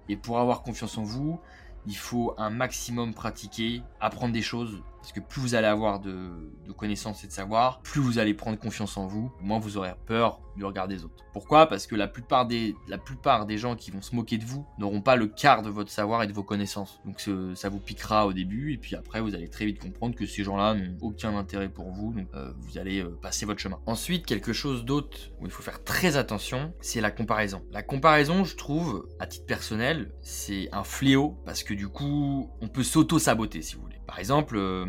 Et 0.09 0.15
pour 0.15 0.39
avoir 0.39 0.63
confiance 0.63 0.97
en 0.97 1.03
vous, 1.03 1.39
il 1.85 1.97
faut 1.97 2.33
un 2.37 2.49
maximum 2.49 3.13
pratiquer, 3.13 3.81
apprendre 3.99 4.33
des 4.33 4.41
choses, 4.41 4.81
parce 4.97 5.11
que 5.11 5.19
plus 5.19 5.41
vous 5.41 5.55
allez 5.55 5.67
avoir 5.67 5.99
de, 5.99 6.31
connaissances 6.75 7.23
et 7.23 7.27
de 7.27 7.31
savoir, 7.31 7.81
plus 7.81 8.01
vous 8.01 8.19
allez 8.19 8.33
prendre 8.33 8.59
confiance 8.59 8.97
en 8.97 9.07
vous, 9.07 9.31
moins 9.41 9.57
vous 9.57 9.77
aurez 9.77 9.91
peur 10.05 10.41
du 10.55 10.65
regard 10.65 10.87
des 10.87 11.05
autres. 11.05 11.23
Pourquoi? 11.33 11.67
Parce 11.67 11.87
que 11.87 11.95
la 11.95 12.07
plupart, 12.07 12.45
des, 12.45 12.75
la 12.87 12.97
plupart 12.97 13.45
des 13.45 13.57
gens 13.57 13.75
qui 13.75 13.91
vont 13.91 14.01
se 14.01 14.15
moquer 14.15 14.37
de 14.37 14.45
vous 14.45 14.67
n'auront 14.79 15.01
pas 15.01 15.15
le 15.15 15.27
quart 15.27 15.61
de 15.61 15.69
votre 15.69 15.91
savoir 15.91 16.23
et 16.23 16.27
de 16.27 16.33
vos 16.33 16.43
connaissances. 16.43 16.99
Donc 17.05 17.21
ça 17.55 17.69
vous 17.69 17.79
piquera 17.79 18.27
au 18.27 18.33
début, 18.33 18.73
et 18.73 18.77
puis 18.77 18.95
après 18.95 19.21
vous 19.21 19.33
allez 19.33 19.49
très 19.49 19.65
vite 19.65 19.79
comprendre 19.79 20.15
que 20.15 20.25
ces 20.25 20.43
gens-là 20.43 20.73
n'ont 20.75 20.97
aucun 21.01 21.35
intérêt 21.37 21.69
pour 21.69 21.91
vous, 21.91 22.13
donc 22.13 22.27
euh, 22.35 22.51
vous 22.59 22.77
allez 22.77 23.01
euh, 23.01 23.17
passer 23.21 23.45
votre 23.45 23.59
chemin. 23.59 23.79
Ensuite, 23.85 24.25
quelque 24.25 24.53
chose 24.53 24.85
d'autre 24.85 25.17
où 25.39 25.45
il 25.45 25.51
faut 25.51 25.63
faire 25.63 25.83
très 25.83 26.17
attention, 26.17 26.73
c'est 26.81 27.01
la 27.01 27.11
comparaison. 27.11 27.61
La 27.71 27.83
comparaison, 27.83 28.43
je 28.43 28.55
trouve, 28.55 29.07
à 29.19 29.27
titre 29.27 29.45
personnel, 29.45 30.11
c'est 30.21 30.69
un 30.71 30.83
fléau, 30.83 31.37
parce 31.45 31.63
que 31.63 31.73
du 31.73 31.87
coup, 31.87 32.49
on 32.61 32.67
peut 32.67 32.83
s'auto-saboter 32.83 33.61
si 33.61 33.75
vous 33.75 33.81
voulez. 33.81 33.96
Par 34.07 34.19
exemple, 34.19 34.55
euh, 34.57 34.85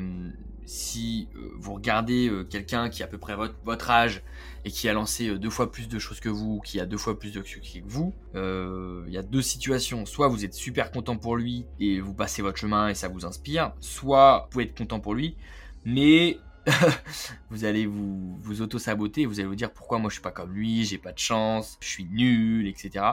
si 0.64 1.28
euh, 1.34 1.50
vous 1.58 1.74
regardez 1.74 2.28
euh, 2.28 2.44
quelqu'un 2.44 2.88
qui 2.88 3.02
a 3.02 3.06
à 3.06 3.08
peu 3.08 3.18
près 3.18 3.34
votre, 3.34 3.90
âge 3.90 4.22
et 4.64 4.70
qui 4.70 4.88
a 4.88 4.92
lancé 4.92 5.36
deux 5.38 5.50
fois 5.50 5.72
plus 5.72 5.88
de 5.88 5.98
choses 5.98 6.20
que 6.20 6.28
vous, 6.28 6.60
qui 6.60 6.78
a 6.78 6.86
deux 6.86 6.96
fois 6.96 7.18
plus 7.18 7.32
de 7.32 7.42
succès 7.42 7.80
que 7.80 7.88
vous, 7.88 8.14
il 8.34 9.12
y 9.12 9.18
a 9.18 9.22
deux 9.22 9.42
situations. 9.42 10.06
Soit 10.06 10.28
vous 10.28 10.44
êtes 10.44 10.54
super 10.54 10.90
content 10.90 11.16
pour 11.16 11.36
lui 11.36 11.66
et 11.80 12.00
vous 12.00 12.14
passez 12.14 12.42
votre 12.42 12.58
chemin 12.58 12.88
et 12.88 12.94
ça 12.94 13.08
vous 13.08 13.26
inspire, 13.26 13.72
soit 13.80 14.42
vous 14.44 14.50
pouvez 14.50 14.64
être 14.64 14.78
content 14.78 15.00
pour 15.00 15.14
lui, 15.14 15.36
mais 15.84 16.38
vous 17.50 17.64
allez 17.64 17.86
vous, 17.86 18.62
auto-saboter, 18.62 19.26
vous 19.26 19.40
allez 19.40 19.48
vous 19.48 19.54
dire 19.54 19.72
pourquoi 19.72 19.98
moi 19.98 20.10
je 20.10 20.14
suis 20.14 20.22
pas 20.22 20.30
comme 20.30 20.52
lui, 20.52 20.84
j'ai 20.84 20.98
pas 20.98 21.12
de 21.12 21.18
chance, 21.18 21.78
je 21.80 21.88
suis 21.88 22.04
nul, 22.04 22.66
etc. 22.66 23.04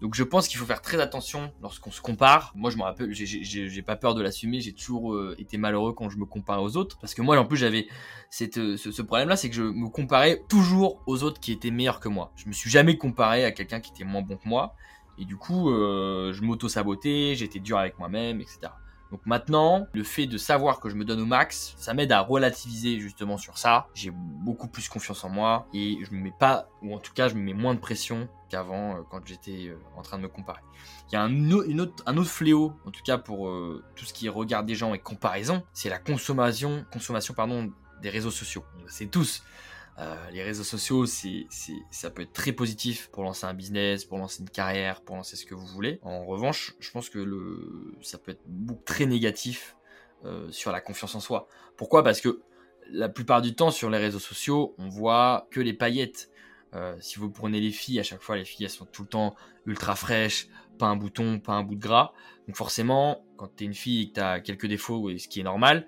Donc 0.00 0.14
je 0.14 0.22
pense 0.22 0.48
qu'il 0.48 0.58
faut 0.58 0.66
faire 0.66 0.82
très 0.82 1.00
attention 1.00 1.52
lorsqu'on 1.62 1.90
se 1.90 2.00
compare. 2.00 2.52
Moi 2.54 2.70
je 2.70 2.76
me 2.76 2.82
rappelle, 2.82 3.12
j'ai 3.12 3.82
pas 3.82 3.96
peur 3.96 4.14
de 4.14 4.22
l'assumer, 4.22 4.60
j'ai 4.60 4.72
toujours 4.72 5.14
euh, 5.14 5.34
été 5.38 5.56
malheureux 5.56 5.92
quand 5.92 6.08
je 6.10 6.18
me 6.18 6.24
compare 6.24 6.62
aux 6.62 6.76
autres. 6.76 6.98
Parce 6.98 7.14
que 7.14 7.22
moi 7.22 7.38
en 7.38 7.44
plus 7.44 7.56
j'avais 7.56 7.86
euh, 8.56 8.76
ce, 8.76 9.02
problème-là, 9.02 9.36
c'est 9.36 9.48
que 9.48 9.54
je 9.54 9.62
me 9.62 9.88
comparais 9.88 10.42
toujours 10.48 11.02
aux 11.06 11.22
autres 11.22 11.40
qui 11.40 11.52
étaient 11.52 11.70
meilleurs 11.70 12.00
que 12.00 12.08
moi. 12.08 12.32
Je 12.36 12.48
me 12.48 12.52
suis 12.52 12.70
jamais 12.70 12.96
comparé 12.96 13.44
à 13.44 13.52
quelqu'un 13.52 13.80
qui 13.80 13.92
était 13.92 14.04
moins 14.04 14.22
bon 14.22 14.36
que 14.36 14.48
moi. 14.48 14.74
Et 15.18 15.24
du 15.24 15.36
coup, 15.36 15.70
euh, 15.70 16.32
je 16.32 16.42
m'auto-sabotais, 16.42 17.34
j'étais 17.36 17.60
dur 17.60 17.78
avec 17.78 17.98
moi-même, 17.98 18.40
etc. 18.40 18.72
Donc 19.14 19.26
maintenant, 19.26 19.86
le 19.92 20.02
fait 20.02 20.26
de 20.26 20.36
savoir 20.36 20.80
que 20.80 20.88
je 20.88 20.96
me 20.96 21.04
donne 21.04 21.20
au 21.20 21.24
max, 21.24 21.76
ça 21.78 21.94
m'aide 21.94 22.10
à 22.10 22.18
relativiser 22.18 22.98
justement 22.98 23.38
sur 23.38 23.58
ça. 23.58 23.86
J'ai 23.94 24.10
beaucoup 24.10 24.66
plus 24.66 24.88
confiance 24.88 25.22
en 25.22 25.28
moi 25.28 25.68
et 25.72 25.98
je 26.02 26.12
me 26.12 26.20
mets 26.20 26.34
pas, 26.36 26.66
ou 26.82 26.92
en 26.92 26.98
tout 26.98 27.12
cas, 27.12 27.28
je 27.28 27.36
me 27.36 27.40
mets 27.40 27.52
moins 27.52 27.74
de 27.74 27.78
pression 27.78 28.28
qu'avant 28.48 28.96
euh, 28.96 29.02
quand 29.08 29.24
j'étais 29.24 29.68
euh, 29.68 29.78
en 29.96 30.02
train 30.02 30.16
de 30.16 30.24
me 30.24 30.28
comparer. 30.28 30.62
Il 31.12 31.14
y 31.14 31.16
a 31.16 31.22
un, 31.22 31.78
autre, 31.78 32.24
fléau, 32.24 32.72
en 32.84 32.90
tout 32.90 33.04
cas 33.04 33.16
pour 33.16 33.46
euh, 33.46 33.84
tout 33.94 34.04
ce 34.04 34.12
qui 34.12 34.26
est 34.26 34.30
regard 34.30 34.64
des 34.64 34.74
gens 34.74 34.94
et 34.94 34.98
comparaison, 34.98 35.62
c'est 35.72 35.90
la 35.90 36.00
consommation, 36.00 36.84
consommation 36.92 37.34
pardon, 37.34 37.70
des 38.02 38.10
réseaux 38.10 38.32
sociaux. 38.32 38.64
C'est 38.88 39.12
tous 39.12 39.44
Euh, 39.98 40.30
les 40.30 40.42
réseaux 40.42 40.64
sociaux, 40.64 41.06
c'est, 41.06 41.46
ça 41.90 42.10
peut 42.10 42.22
être 42.22 42.32
très 42.32 42.52
positif 42.52 43.08
pour 43.12 43.22
lancer 43.22 43.46
un 43.46 43.54
business, 43.54 44.04
pour 44.04 44.18
lancer 44.18 44.42
une 44.42 44.50
carrière, 44.50 45.00
pour 45.02 45.16
lancer 45.16 45.36
ce 45.36 45.46
que 45.46 45.54
vous 45.54 45.66
voulez. 45.66 46.00
En 46.02 46.24
revanche, 46.24 46.74
je 46.80 46.90
pense 46.90 47.08
que 47.08 47.18
le, 47.18 47.94
ça 48.02 48.18
peut 48.18 48.32
être 48.32 48.42
très 48.84 49.06
négatif 49.06 49.76
euh, 50.24 50.50
sur 50.50 50.72
la 50.72 50.80
confiance 50.80 51.14
en 51.14 51.20
soi. 51.20 51.48
Pourquoi? 51.76 52.02
Parce 52.02 52.20
que 52.20 52.40
la 52.90 53.08
plupart 53.08 53.40
du 53.40 53.54
temps 53.54 53.70
sur 53.70 53.88
les 53.88 53.98
réseaux 53.98 54.18
sociaux, 54.18 54.74
on 54.78 54.88
voit 54.88 55.46
que 55.50 55.60
les 55.60 55.72
paillettes. 55.72 56.30
Euh, 56.74 56.96
si 57.00 57.20
vous 57.20 57.30
prenez 57.30 57.60
les 57.60 57.70
filles, 57.70 58.00
à 58.00 58.02
chaque 58.02 58.20
fois, 58.20 58.36
les 58.36 58.44
filles, 58.44 58.64
elles 58.64 58.70
sont 58.70 58.86
tout 58.86 59.02
le 59.02 59.08
temps 59.08 59.36
ultra 59.64 59.94
fraîches, 59.94 60.48
pas 60.76 60.86
un 60.86 60.96
bouton, 60.96 61.38
pas 61.38 61.52
un 61.52 61.62
bout 61.62 61.76
de 61.76 61.80
gras. 61.80 62.12
Donc 62.48 62.56
forcément, 62.56 63.24
quand 63.36 63.48
tu 63.56 63.62
es 63.62 63.66
une 63.68 63.74
fille 63.74 64.02
et 64.02 64.08
que 64.08 64.14
tu 64.14 64.20
as 64.20 64.40
quelques 64.40 64.66
défauts, 64.66 65.08
ce 65.16 65.28
qui 65.28 65.38
est 65.38 65.44
normal, 65.44 65.86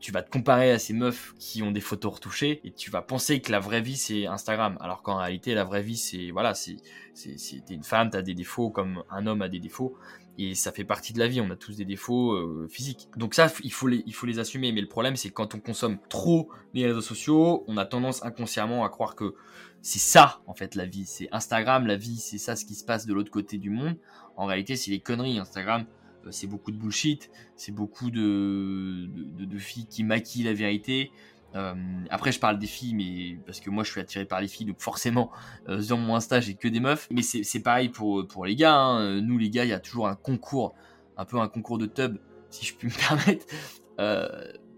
tu 0.00 0.12
vas 0.12 0.22
te 0.22 0.30
comparer 0.30 0.70
à 0.70 0.78
ces 0.78 0.92
meufs 0.92 1.34
qui 1.38 1.62
ont 1.62 1.70
des 1.70 1.80
photos 1.80 2.14
retouchées 2.14 2.60
et 2.64 2.72
tu 2.72 2.90
vas 2.90 3.02
penser 3.02 3.40
que 3.40 3.52
la 3.52 3.60
vraie 3.60 3.80
vie 3.80 3.96
c'est 3.96 4.26
Instagram. 4.26 4.76
Alors 4.80 5.02
qu'en 5.02 5.16
réalité 5.16 5.54
la 5.54 5.64
vraie 5.64 5.82
vie 5.82 5.96
c'est 5.96 6.30
voilà 6.30 6.54
c'est 6.54 6.76
c'est 7.14 7.64
t'es 7.64 7.74
une 7.74 7.84
femme 7.84 8.10
t'as 8.10 8.22
des 8.22 8.34
défauts 8.34 8.70
comme 8.70 9.02
un 9.10 9.26
homme 9.26 9.42
a 9.42 9.48
des 9.48 9.60
défauts 9.60 9.96
et 10.38 10.54
ça 10.54 10.70
fait 10.70 10.84
partie 10.84 11.12
de 11.12 11.18
la 11.18 11.26
vie. 11.26 11.40
On 11.40 11.50
a 11.50 11.56
tous 11.56 11.76
des 11.76 11.84
défauts 11.84 12.32
euh, 12.32 12.68
physiques. 12.70 13.08
Donc 13.16 13.34
ça 13.34 13.52
il 13.62 13.72
faut 13.72 13.88
les 13.88 14.04
il 14.06 14.14
faut 14.14 14.26
les 14.26 14.38
assumer. 14.38 14.72
Mais 14.72 14.80
le 14.80 14.88
problème 14.88 15.16
c'est 15.16 15.30
quand 15.30 15.54
on 15.54 15.60
consomme 15.60 15.98
trop 16.08 16.48
les 16.74 16.86
réseaux 16.86 17.00
sociaux 17.00 17.64
on 17.66 17.76
a 17.76 17.84
tendance 17.84 18.24
inconsciemment 18.24 18.84
à 18.84 18.88
croire 18.88 19.14
que 19.14 19.34
c'est 19.82 19.98
ça 19.98 20.40
en 20.46 20.54
fait 20.54 20.74
la 20.74 20.86
vie. 20.86 21.06
C'est 21.06 21.28
Instagram 21.32 21.86
la 21.86 21.96
vie 21.96 22.18
c'est 22.18 22.38
ça 22.38 22.56
ce 22.56 22.64
qui 22.64 22.74
se 22.74 22.84
passe 22.84 23.06
de 23.06 23.14
l'autre 23.14 23.30
côté 23.30 23.58
du 23.58 23.70
monde. 23.70 23.96
En 24.36 24.46
réalité 24.46 24.76
c'est 24.76 24.90
les 24.90 25.00
conneries. 25.00 25.38
Instagram 25.38 25.82
euh, 25.82 25.97
c'est 26.30 26.46
beaucoup 26.46 26.70
de 26.70 26.76
bullshit, 26.76 27.30
c'est 27.56 27.72
beaucoup 27.72 28.10
de, 28.10 29.08
de, 29.08 29.58
filles 29.58 29.86
qui 29.86 30.04
maquillent 30.04 30.44
la 30.44 30.54
vérité. 30.54 31.10
Euh, 31.54 31.74
après, 32.10 32.32
je 32.32 32.40
parle 32.40 32.58
des 32.58 32.66
filles, 32.66 32.94
mais 32.94 33.38
parce 33.46 33.60
que 33.60 33.70
moi, 33.70 33.84
je 33.84 33.90
suis 33.90 34.00
attiré 34.00 34.24
par 34.24 34.40
les 34.40 34.48
filles, 34.48 34.66
donc 34.66 34.80
forcément, 34.80 35.30
euh, 35.68 35.82
dans 35.88 35.96
mon 35.96 36.14
Insta, 36.14 36.40
j'ai 36.40 36.54
que 36.54 36.68
des 36.68 36.80
meufs. 36.80 37.08
Mais 37.10 37.22
c'est 37.22 37.60
pareil 37.60 37.88
pour, 37.88 38.26
pour 38.26 38.44
les 38.44 38.56
gars. 38.56 38.74
Hein. 38.74 39.20
Nous, 39.20 39.38
les 39.38 39.50
gars, 39.50 39.64
il 39.64 39.70
y 39.70 39.74
a 39.74 39.80
toujours 39.80 40.08
un 40.08 40.16
concours, 40.16 40.74
un 41.16 41.24
peu 41.24 41.38
un 41.38 41.48
concours 41.48 41.78
de 41.78 41.86
tub, 41.86 42.18
si 42.50 42.66
je 42.66 42.74
puis 42.74 42.88
me 42.88 42.92
permettre. 43.08 43.46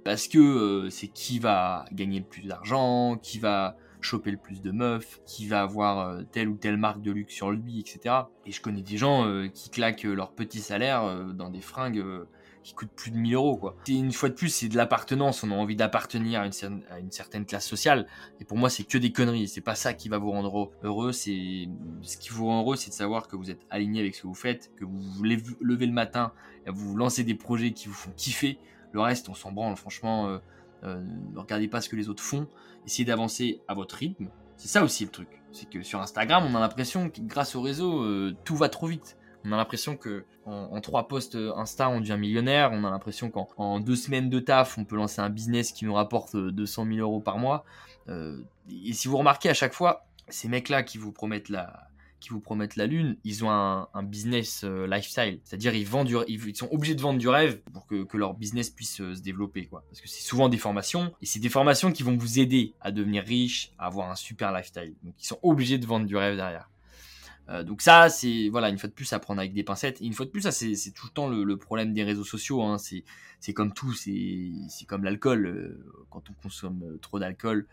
parce 0.05 0.29
que 0.29 0.89
c'est 0.91 1.09
qui 1.09 1.39
va 1.39 1.85
gagner 1.93 2.21
le 2.21 2.25
plus 2.27 2.43
d'argent, 2.43 3.17
qui 3.21 3.39
va 3.39 3.77
choper 4.03 4.31
le 4.31 4.37
plus 4.37 4.63
de 4.63 4.71
meufs, 4.71 5.21
qui 5.27 5.47
va 5.47 5.63
avoir 5.63 5.99
euh, 6.01 6.23
telle 6.33 6.49
ou 6.49 6.57
telle 6.57 6.77
marque 6.77 7.03
de 7.03 7.13
luxe 7.13 7.35
sur 7.35 7.51
lui, 7.51 7.81
etc. 7.81 8.15
Et 8.47 8.53
je 8.53 8.61
connais 8.61 8.83
des 8.83 8.97
gens 8.97 9.27
euh, 9.27 9.49
qui 9.49 9.71
claquent 9.71 10.05
leur 10.05 10.33
petit 10.33 10.61
salaire 10.61 11.05
euh, 11.05 11.33
dans 11.33 11.51
des 11.51 11.61
fringues 11.61 12.05
qui 12.63 12.75
coûtent 12.75 12.93
plus 12.95 13.11
de 13.11 13.17
1000 13.17 13.35
euros, 13.35 13.57
quoi. 13.57 13.75
une 13.89 14.13
fois 14.13 14.29
de 14.29 14.35
plus, 14.35 14.51
c'est 14.51 14.69
de 14.69 14.77
l'appartenance. 14.77 15.43
On 15.43 15.51
a 15.51 15.55
envie 15.55 15.77
d'appartenir 15.77 16.41
à 16.43 16.47
une, 16.47 17.11
certaine 17.11 17.47
classe 17.47 17.67
sociale. 17.67 18.07
Et 18.39 18.45
pour 18.45 18.59
moi, 18.59 18.69
c'est 18.69 18.85
que 18.85 18.99
des 18.99 19.13
conneries. 19.13 19.49
C'est 19.49 19.63
pas 19.63 19.75
ça 19.75 19.95
qui 19.95 20.11
va 20.11 20.19
vous 20.19 20.31
rendre 20.31 20.71
heureux. 20.83 21.13
C'est 21.13 21.69
ce 22.03 22.19
qui 22.19 22.29
vous 22.29 22.47
rend 22.47 22.61
heureux, 22.61 22.77
c'est 22.77 22.91
de 22.91 22.95
savoir 22.95 23.29
que 23.29 23.37
vous 23.37 23.51
êtes 23.51 23.65
aligné 23.71 24.01
avec 24.01 24.15
ce 24.15 24.23
que 24.23 24.27
vous 24.27 24.35
faites, 24.35 24.71
que 24.77 24.85
vous 24.85 25.01
vous 25.01 25.25
levez 25.25 25.87
le 25.87 25.93
matin, 25.93 26.33
et 26.67 26.71
vous 26.71 26.97
lancez 26.97 27.25
des 27.25 27.35
projets 27.35 27.73
qui 27.73 27.89
vous 27.89 27.95
font 27.95 28.13
kiffer. 28.15 28.59
Le 28.93 29.01
reste, 29.01 29.31
on 29.31 29.35
s'en 29.35 29.53
branle. 29.53 29.77
Franchement, 29.77 30.39
euh, 30.85 31.03
ne 31.35 31.39
regardez 31.39 31.69
pas 31.69 31.81
ce 31.81 31.89
que 31.89 31.97
les 31.97 32.09
autres 32.09 32.23
font, 32.23 32.49
essayez 32.87 33.05
d'avancer 33.05 33.61
à 33.69 33.75
votre 33.75 33.97
rythme. 33.97 34.29
C'est 34.57 34.69
ça 34.69 34.83
aussi 34.83 35.05
le 35.05 35.11
truc. 35.11 35.29
C'est 35.53 35.69
que 35.69 35.83
sur 35.83 36.01
Instagram, 36.01 36.45
on 36.49 36.55
a 36.55 36.61
l'impression 36.61 37.11
que 37.11 37.21
grâce 37.21 37.57
au 37.57 37.63
réseau, 37.63 38.03
euh, 38.03 38.35
tout 38.45 38.57
va 38.57 38.69
trop 38.69 38.87
vite. 38.87 39.17
On 39.45 39.53
a 39.53 39.57
l'impression 39.57 39.97
que 39.97 40.25
en, 40.45 40.81
trois 40.81 41.09
posts 41.09 41.39
Insta, 41.57 41.89
on 41.89 42.01
devient 42.01 42.17
millionnaire. 42.19 42.71
On 42.73 42.85
a 42.85 42.91
l'impression 42.91 43.31
qu'en 43.31 43.81
deux 43.81 43.97
semaines 43.97 44.29
de 44.29 44.39
taf, 44.39 44.77
on 44.77 44.85
peut 44.85 44.97
lancer 44.97 45.21
un 45.21 45.31
business 45.31 45.73
qui 45.73 45.85
nous 45.85 45.95
rapporte 45.95 46.37
200 46.37 46.83
euh, 46.83 46.95
000 46.97 47.01
euros 47.01 47.21
par 47.21 47.39
mois. 47.39 47.65
et 48.09 48.93
si 48.93 49.09
vous 49.09 49.17
remarquez 49.17 49.49
à 49.49 49.55
chaque 49.55 49.73
fois, 49.73 50.05
ces 50.29 50.49
mecs-là 50.49 50.83
qui 50.83 50.99
vous 50.99 51.13
promettent 51.13 51.49
la, 51.49 51.90
qui 52.21 52.29
vous 52.29 52.41
promettent 52.41 52.77
la 52.77 52.87
lune, 52.87 53.17
ils 53.25 53.45
ont 53.45 53.51
un, 53.51 54.03
business 54.03 54.63
euh, 54.65 54.87
lifestyle. 54.87 55.41
C'est-à-dire 55.45 55.75
ils 55.75 55.87
vendent 55.87 56.11
ils, 56.29 56.57
sont 56.57 56.69
obligés 56.71 56.95
de 56.95 57.01
vendre 57.01 57.19
du 57.19 57.29
rêve 57.29 57.61
pour 57.73 57.87
que, 57.87 58.17
leur 58.17 58.35
business 58.35 58.71
puisse 58.71 59.01
euh, 59.01 59.15
se 59.15 59.23
développer, 59.23 59.67
quoi. 59.67 59.83
Parce 59.89 60.01
que 60.01 60.09
c'est 60.09 60.23
souvent 60.23 60.49
des 60.49 60.59
formations 60.59 61.13
et 61.23 61.27
c'est 61.27 61.41
des 61.41 61.49
formations 61.49 61.91
qui 61.93 62.03
vont 62.03 62.17
vous 62.17 62.39
aider 62.39 62.75
à 62.81 62.93
devenir 62.93 63.25
riche, 63.25 63.73
à 63.79 63.87
avoir 63.87 64.11
un 64.11 64.15
super 64.15 64.53
lifestyle. 64.53 64.95
Donc 65.03 65.15
ils 65.19 65.27
sont 65.27 65.39
obligés 65.43 65.79
de 65.79 65.87
vendre 65.87 66.07
du 66.07 66.17
rêve 66.17 66.37
derrière. 66.37 66.71
Euh, 67.49 67.65
donc 67.65 67.81
ça, 67.81 68.11
c'est 68.11 68.49
voilà 68.51 68.69
une 68.69 68.79
fois 68.79 68.89
de 68.89 68.95
plus 68.95 69.13
à 69.13 69.19
prendre 69.19 69.41
avec 69.41 69.55
des 69.55 69.65
pincettes. 69.65 70.01
Et 70.03 70.05
une 70.05 70.13
fois 70.13 70.27
de 70.27 70.31
plus, 70.31 70.43
ça 70.43 70.53
c'est 70.53 70.93
tout 70.95 71.07
le 71.07 71.13
temps 71.13 71.29
le, 71.29 71.57
problème 71.57 71.95
des 71.95 72.05
réseaux 72.05 72.25
sociaux. 72.25 72.63
Hein. 72.63 72.77
C'est 72.79 73.55
comme 73.55 73.73
tout, 73.73 73.95
c'est 73.95 74.53
comme 74.87 75.05
l'alcool. 75.05 75.79
quand 76.11 76.29
on 76.29 76.35
consomme 76.43 76.99
trop 77.01 77.19
d'alcool, 77.19 77.67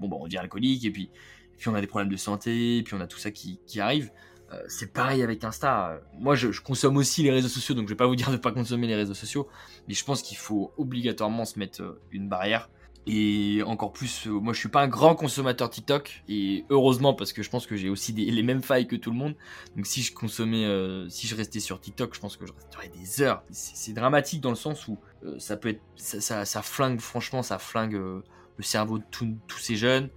bon 0.00 0.08
bah 0.08 0.16
on 0.18 0.24
devient 0.24 0.38
alcoolique 0.38 0.84
et 0.84 0.90
puis 0.90 1.10
puis 1.58 1.68
on 1.68 1.74
a 1.74 1.80
des 1.80 1.86
problèmes 1.86 2.10
de 2.10 2.16
santé, 2.16 2.82
puis 2.84 2.94
on 2.94 3.00
a 3.00 3.06
tout 3.06 3.18
ça 3.18 3.30
qui, 3.30 3.58
arrive. 3.78 4.10
Euh, 4.52 4.62
c'est 4.68 4.92
pareil 4.92 5.22
avec 5.22 5.44
Insta. 5.44 6.00
Moi, 6.18 6.34
je, 6.34 6.48
consomme 6.60 6.96
aussi 6.96 7.22
les 7.22 7.30
réseaux 7.30 7.48
sociaux, 7.48 7.74
donc 7.74 7.86
je 7.86 7.92
vais 7.92 7.96
pas 7.96 8.06
vous 8.06 8.16
dire 8.16 8.30
de 8.30 8.36
pas 8.36 8.52
consommer 8.52 8.86
les 8.86 8.94
réseaux 8.94 9.14
sociaux, 9.14 9.48
mais 9.86 9.94
je 9.94 10.04
pense 10.04 10.22
qu'il 10.22 10.38
faut 10.38 10.72
obligatoirement 10.78 11.44
se 11.44 11.58
mettre 11.58 11.82
euh, 11.82 12.00
une 12.12 12.28
barrière. 12.28 12.70
Et 13.10 13.62
encore 13.64 13.92
plus, 13.92 14.26
euh, 14.26 14.30
moi 14.30 14.52
je 14.52 14.58
suis 14.58 14.68
pas 14.68 14.82
un 14.82 14.88
grand 14.88 15.14
consommateur 15.14 15.68
TikTok, 15.68 16.22
et 16.28 16.64
heureusement 16.70 17.14
parce 17.14 17.32
que 17.32 17.42
je 17.42 17.50
pense 17.50 17.66
que 17.66 17.76
j'ai 17.76 17.88
aussi 17.88 18.12
les 18.30 18.42
mêmes 18.42 18.62
failles 18.62 18.86
que 18.86 18.96
tout 18.96 19.10
le 19.10 19.16
monde. 19.16 19.34
Donc 19.76 19.86
si 19.86 20.02
je 20.02 20.14
consommais, 20.14 20.66
si 21.10 21.26
je 21.26 21.34
restais 21.34 21.60
sur 21.60 21.80
TikTok, 21.80 22.14
je 22.14 22.20
pense 22.20 22.36
que 22.36 22.46
je 22.46 22.52
resterais 22.52 22.88
des 22.88 23.22
heures. 23.22 23.42
C'est 23.50 23.92
dramatique 23.92 24.40
dans 24.40 24.50
le 24.50 24.56
sens 24.56 24.88
où 24.88 24.98
ça 25.38 25.56
peut 25.56 25.70
être, 25.70 25.82
ça, 25.96 26.44
ça, 26.44 26.62
flingue, 26.62 27.00
franchement, 27.00 27.42
ça 27.42 27.58
flingue 27.58 27.94
le 27.94 28.62
cerveau 28.62 28.98
de 28.98 29.04
tous 29.10 29.58
ces 29.58 29.76
jeunes. 29.76 30.10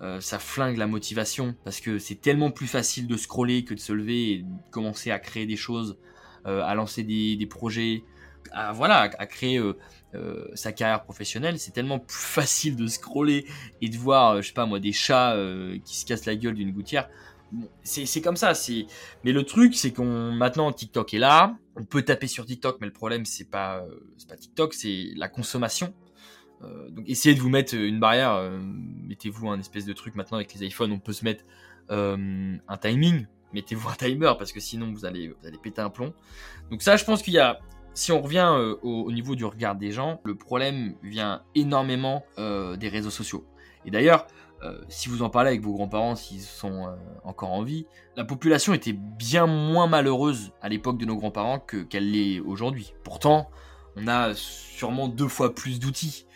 Euh, 0.00 0.20
ça 0.20 0.38
flingue 0.38 0.76
la 0.76 0.86
motivation 0.86 1.56
parce 1.64 1.80
que 1.80 1.98
c'est 1.98 2.20
tellement 2.20 2.52
plus 2.52 2.68
facile 2.68 3.08
de 3.08 3.16
scroller 3.16 3.64
que 3.64 3.74
de 3.74 3.80
se 3.80 3.92
lever 3.92 4.32
et 4.32 4.38
de 4.38 4.46
commencer 4.70 5.10
à 5.10 5.18
créer 5.18 5.44
des 5.44 5.56
choses, 5.56 5.98
euh, 6.46 6.62
à 6.62 6.74
lancer 6.76 7.02
des, 7.02 7.46
projets, 7.46 8.04
à, 8.52 8.72
voilà, 8.72 9.10
à, 9.18 9.26
créer 9.26 9.58
euh, 9.58 10.50
sa 10.54 10.70
carrière 10.70 11.02
professionnelle. 11.02 11.58
C'est 11.58 11.72
tellement 11.72 11.98
plus 11.98 12.16
facile 12.16 12.76
de 12.76 12.86
scroller 12.86 13.46
et 13.82 13.88
de 13.88 13.96
voir, 13.96 14.40
je 14.40 14.48
sais 14.48 14.54
pas 14.54 14.66
moi, 14.66 14.78
des 14.78 14.92
chats 14.92 15.36
qui 15.84 15.96
se 15.96 16.06
cassent 16.06 16.26
la 16.26 16.36
gueule 16.36 16.54
d'une 16.54 16.70
gouttière. 16.70 17.08
c'est 17.82 18.20
comme 18.20 18.36
ça. 18.36 18.52
Mais 19.24 19.32
le 19.32 19.42
truc, 19.42 19.74
c'est 19.74 19.92
qu'on 19.92 20.30
maintenant 20.30 20.70
TikTok 20.70 21.12
est 21.14 21.18
là. 21.18 21.56
On 21.74 21.84
peut 21.84 22.02
taper 22.02 22.28
sur 22.28 22.46
TikTok, 22.46 22.78
mais 22.80 22.86
le 22.86 22.92
problème 22.92 23.24
c'est 23.24 23.50
pas 23.50 23.84
c'est 24.16 24.28
pas 24.28 24.36
TikTok, 24.36 24.74
c'est 24.74 25.10
la 25.16 25.28
consommation. 25.28 25.92
Euh, 26.62 26.90
donc 26.90 27.08
essayez 27.08 27.34
de 27.34 27.40
vous 27.40 27.48
mettre 27.48 27.74
une 27.74 28.00
barrière, 28.00 28.32
euh, 28.32 28.58
mettez-vous 29.06 29.48
un 29.48 29.58
espèce 29.60 29.84
de 29.84 29.92
truc 29.92 30.14
maintenant 30.14 30.38
avec 30.38 30.52
les 30.54 30.66
iPhones, 30.66 30.92
on 30.92 30.98
peut 30.98 31.12
se 31.12 31.24
mettre 31.24 31.44
euh, 31.90 32.56
un 32.66 32.76
timing, 32.76 33.26
mettez-vous 33.52 33.88
un 33.88 33.94
timer 33.94 34.32
parce 34.38 34.52
que 34.52 34.60
sinon 34.60 34.92
vous 34.92 35.04
allez, 35.04 35.28
vous 35.28 35.46
allez 35.46 35.58
péter 35.58 35.80
un 35.80 35.90
plomb. 35.90 36.12
Donc 36.70 36.82
ça 36.82 36.96
je 36.96 37.04
pense 37.04 37.22
qu'il 37.22 37.34
y 37.34 37.38
a, 37.38 37.60
si 37.94 38.12
on 38.12 38.20
revient 38.20 38.76
au, 38.82 39.10
niveau 39.10 39.34
du 39.34 39.44
regard 39.44 39.74
des 39.74 39.90
gens, 39.90 40.20
le 40.24 40.36
problème 40.36 40.94
vient 41.02 41.42
énormément 41.56 42.24
des 42.36 42.88
réseaux 42.88 43.10
sociaux. 43.10 43.44
Et 43.84 43.90
d'ailleurs, 43.90 44.28
si 44.88 45.08
vous 45.08 45.22
en 45.22 45.30
parlez 45.30 45.48
avec 45.48 45.62
vos 45.62 45.72
grands-parents, 45.72 46.14
s'ils 46.14 46.42
sont 46.42 46.94
encore 47.24 47.50
en 47.50 47.64
vie, 47.64 47.86
la 48.16 48.22
population 48.22 48.72
était 48.72 48.92
bien 48.92 49.46
moins 49.46 49.88
malheureuse 49.88 50.52
à 50.62 50.68
l'époque 50.68 50.96
de 50.96 51.06
nos 51.06 51.16
grands-parents 51.16 51.58
qu'elle 51.58 52.12
l'est 52.12 52.38
aujourd'hui. 52.38 52.94
Pourtant, 53.02 53.50
on 53.96 54.06
a 54.06 54.32
sûrement 54.34 55.08
deux 55.08 55.26
fois 55.26 55.52
plus 55.52 55.80
d'outils. 55.80 56.27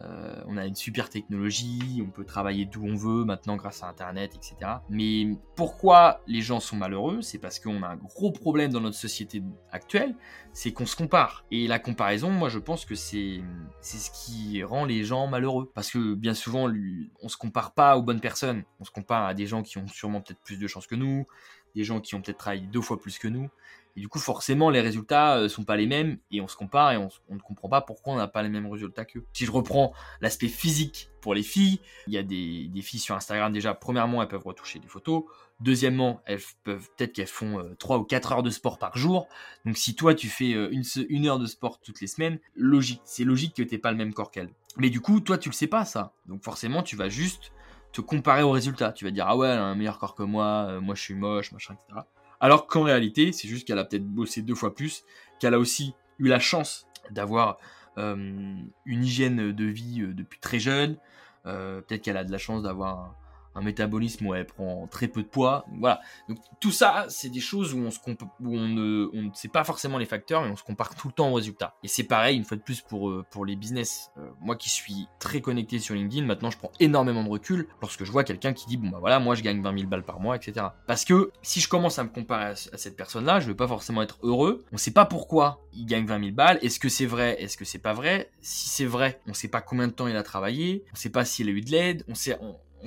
Euh, 0.00 0.42
on 0.46 0.56
a 0.56 0.66
une 0.66 0.76
super 0.76 1.08
technologie, 1.08 2.02
on 2.06 2.10
peut 2.10 2.24
travailler 2.24 2.66
d'où 2.66 2.84
on 2.84 2.94
veut 2.94 3.24
maintenant 3.24 3.56
grâce 3.56 3.82
à 3.82 3.88
Internet, 3.88 4.32
etc. 4.36 4.74
Mais 4.88 5.36
pourquoi 5.56 6.22
les 6.26 6.40
gens 6.40 6.60
sont 6.60 6.76
malheureux 6.76 7.20
C'est 7.20 7.38
parce 7.38 7.58
qu'on 7.58 7.82
a 7.82 7.88
un 7.88 7.96
gros 7.96 8.30
problème 8.30 8.70
dans 8.70 8.80
notre 8.80 8.96
société 8.96 9.42
actuelle, 9.72 10.14
c'est 10.52 10.72
qu'on 10.72 10.86
se 10.86 10.94
compare. 10.94 11.44
Et 11.50 11.66
la 11.66 11.80
comparaison, 11.80 12.30
moi 12.30 12.48
je 12.48 12.60
pense 12.60 12.84
que 12.84 12.94
c'est 12.94 13.40
ce 13.80 14.10
qui 14.10 14.62
rend 14.62 14.84
les 14.84 15.02
gens 15.02 15.26
malheureux. 15.26 15.70
Parce 15.74 15.90
que 15.90 16.14
bien 16.14 16.34
souvent, 16.34 16.68
lui, 16.68 17.10
on 17.20 17.28
se 17.28 17.36
compare 17.36 17.72
pas 17.74 17.96
aux 17.96 18.02
bonnes 18.02 18.20
personnes, 18.20 18.62
on 18.78 18.84
se 18.84 18.90
compare 18.92 19.26
à 19.26 19.34
des 19.34 19.46
gens 19.46 19.62
qui 19.62 19.78
ont 19.78 19.88
sûrement 19.88 20.20
peut-être 20.20 20.40
plus 20.40 20.58
de 20.58 20.66
chance 20.68 20.86
que 20.86 20.94
nous, 20.94 21.26
des 21.74 21.84
gens 21.84 22.00
qui 22.00 22.14
ont 22.14 22.22
peut-être 22.22 22.38
travaillé 22.38 22.66
deux 22.66 22.80
fois 22.80 23.00
plus 23.00 23.18
que 23.18 23.28
nous. 23.28 23.48
Et 23.98 24.00
du 24.00 24.06
coup, 24.06 24.20
forcément, 24.20 24.70
les 24.70 24.80
résultats 24.80 25.38
euh, 25.38 25.48
sont 25.48 25.64
pas 25.64 25.76
les 25.76 25.88
mêmes 25.88 26.18
et 26.30 26.40
on 26.40 26.46
se 26.46 26.54
compare 26.54 26.92
et 26.92 26.96
on, 26.96 27.08
ne 27.30 27.40
comprend 27.40 27.68
pas 27.68 27.80
pourquoi 27.80 28.12
on 28.12 28.16
n'a 28.16 28.28
pas 28.28 28.44
les 28.44 28.48
mêmes 28.48 28.70
résultats 28.70 29.04
qu'eux. 29.04 29.26
Si 29.32 29.44
je 29.44 29.50
reprends 29.50 29.92
l'aspect 30.20 30.46
physique 30.46 31.10
pour 31.20 31.34
les 31.34 31.42
filles, 31.42 31.80
il 32.06 32.12
y 32.12 32.16
a 32.16 32.22
des, 32.22 32.70
filles 32.80 33.00
sur 33.00 33.16
Instagram 33.16 33.52
déjà. 33.52 33.74
Premièrement, 33.74 34.22
elles 34.22 34.28
peuvent 34.28 34.46
retoucher 34.46 34.78
des 34.78 34.86
photos. 34.86 35.24
Deuxièmement, 35.58 36.22
elles 36.26 36.38
peuvent 36.62 36.88
peut-être 36.96 37.12
qu'elles 37.12 37.26
font 37.26 37.60
3 37.80 37.96
euh, 37.96 37.98
ou 37.98 38.04
4 38.04 38.30
heures 38.30 38.42
de 38.44 38.50
sport 38.50 38.78
par 38.78 38.96
jour. 38.96 39.26
Donc 39.64 39.76
si 39.76 39.96
toi 39.96 40.14
tu 40.14 40.28
fais 40.28 40.54
euh, 40.54 40.70
une, 40.70 41.26
heure 41.26 41.40
de 41.40 41.46
sport 41.46 41.80
toutes 41.80 42.00
les 42.00 42.06
semaines, 42.06 42.38
logique, 42.54 43.02
c'est 43.04 43.24
logique 43.24 43.56
que 43.56 43.64
t'aies 43.64 43.78
pas 43.78 43.90
le 43.90 43.96
même 43.96 44.14
corps 44.14 44.30
qu'elle. 44.30 44.50
Mais 44.76 44.90
du 44.90 45.00
coup, 45.00 45.18
toi 45.18 45.38
tu 45.38 45.48
le 45.48 45.54
sais 45.54 45.66
pas 45.66 45.84
ça. 45.84 46.12
Donc 46.26 46.44
forcément, 46.44 46.84
tu 46.84 46.94
vas 46.94 47.08
juste 47.08 47.50
te 47.90 48.00
comparer 48.00 48.44
aux 48.44 48.52
résultats. 48.52 48.92
Tu 48.92 49.04
vas 49.04 49.10
dire 49.10 49.24
ah 49.26 49.36
ouais, 49.36 49.48
elle 49.48 49.58
a 49.58 49.64
un 49.64 49.74
meilleur 49.74 49.98
corps 49.98 50.14
que 50.14 50.22
moi, 50.22 50.80
moi 50.80 50.94
je 50.94 51.02
suis 51.02 51.14
moche, 51.14 51.50
machin, 51.50 51.74
etc. 51.74 52.06
Alors 52.40 52.66
qu'en 52.66 52.82
réalité, 52.82 53.32
c'est 53.32 53.48
juste 53.48 53.66
qu'elle 53.66 53.78
a 53.78 53.84
peut-être 53.84 54.06
bossé 54.06 54.42
deux 54.42 54.54
fois 54.54 54.74
plus, 54.74 55.04
qu'elle 55.40 55.54
a 55.54 55.58
aussi 55.58 55.94
eu 56.18 56.28
la 56.28 56.38
chance 56.38 56.86
d'avoir 57.10 57.58
euh, 57.96 58.14
une 58.86 59.04
hygiène 59.04 59.52
de 59.52 59.64
vie 59.64 60.02
euh, 60.02 60.14
depuis 60.14 60.38
très 60.38 60.58
jeune, 60.58 60.96
Euh, 61.46 61.80
peut-être 61.80 62.02
qu'elle 62.02 62.16
a 62.18 62.24
de 62.24 62.32
la 62.32 62.38
chance 62.38 62.62
d'avoir 62.62 63.14
un, 63.58 63.62
métabolisme 63.62 64.26
où 64.26 64.34
elle 64.34 64.46
prend 64.46 64.86
très 64.86 65.08
peu 65.08 65.22
de 65.22 65.28
poids. 65.28 65.64
Voilà. 65.78 66.00
Donc 66.28 66.38
tout 66.60 66.72
ça, 66.72 67.06
c'est 67.08 67.28
des 67.28 67.40
choses 67.40 67.74
où 67.74 67.78
on, 67.78 68.50
ne, 68.50 69.10
ne 69.14 69.30
sait 69.34 69.48
pas 69.48 69.64
forcément 69.64 69.98
les 69.98 70.06
facteurs 70.06 70.44
et 70.46 70.50
on 70.50 70.56
se 70.56 70.62
compare 70.62 70.94
tout 70.94 71.08
le 71.08 71.12
temps 71.12 71.30
aux 71.30 71.34
résultats. 71.34 71.74
Et 71.82 71.88
c'est 71.88 72.04
pareil, 72.04 72.36
une 72.36 72.44
fois 72.44 72.56
de 72.56 72.62
plus, 72.62 72.80
pour, 72.80 73.10
euh, 73.10 73.24
pour 73.30 73.44
les 73.44 73.56
business. 73.56 74.10
Euh, 74.18 74.28
moi 74.40 74.56
qui 74.56 74.70
suis 74.70 75.06
très 75.18 75.40
connecté 75.40 75.78
sur 75.78 75.94
LinkedIn, 75.94 76.26
maintenant 76.26 76.50
je 76.50 76.58
prends 76.58 76.72
énormément 76.80 77.22
de 77.22 77.28
recul 77.28 77.66
lorsque 77.80 78.04
je 78.04 78.12
vois 78.12 78.24
quelqu'un 78.24 78.52
qui 78.52 78.66
dit, 78.66 78.76
bon 78.76 78.88
bah 78.88 78.98
voilà, 79.00 79.18
moi 79.18 79.34
je 79.34 79.42
gagne 79.42 79.60
20 79.60 79.78
000 79.78 79.88
balles 79.88 80.04
par 80.04 80.20
mois, 80.20 80.36
etc. 80.36 80.66
Parce 80.86 81.04
que 81.04 81.30
si 81.42 81.60
je 81.60 81.68
commence 81.68 81.98
à 81.98 82.04
me 82.04 82.08
comparer 82.08 82.46
à, 82.46 82.56
cette 82.56 82.96
personne-là, 82.96 83.40
je 83.40 83.48
vais 83.48 83.54
pas 83.54 83.68
forcément 83.68 84.02
être 84.02 84.18
heureux. 84.22 84.64
On 84.72 84.76
sait 84.76 84.92
pas 84.92 85.04
pourquoi 85.04 85.60
il 85.72 85.86
gagne 85.86 86.06
20 86.06 86.20
000 86.20 86.32
balles. 86.32 86.58
Est-ce 86.62 86.78
que 86.78 86.88
c'est 86.88 87.06
vrai? 87.06 87.40
Est-ce 87.42 87.56
que 87.56 87.64
c'est 87.64 87.78
pas 87.78 87.92
vrai? 87.92 88.30
Si 88.40 88.68
c'est 88.68 88.84
vrai, 88.84 89.20
on 89.26 89.34
sait 89.34 89.48
pas 89.48 89.60
combien 89.60 89.86
de 89.86 89.92
temps 89.92 90.06
il 90.06 90.16
a 90.16 90.22
travaillé, 90.22 90.84
on 90.92 90.96
sait 90.96 91.10
pas 91.10 91.24
s'il 91.24 91.48
a 91.48 91.52
eu 91.52 91.60
de 91.60 91.70
l'aide, 91.70 92.04
on 92.08 92.14
sait, 92.14 92.38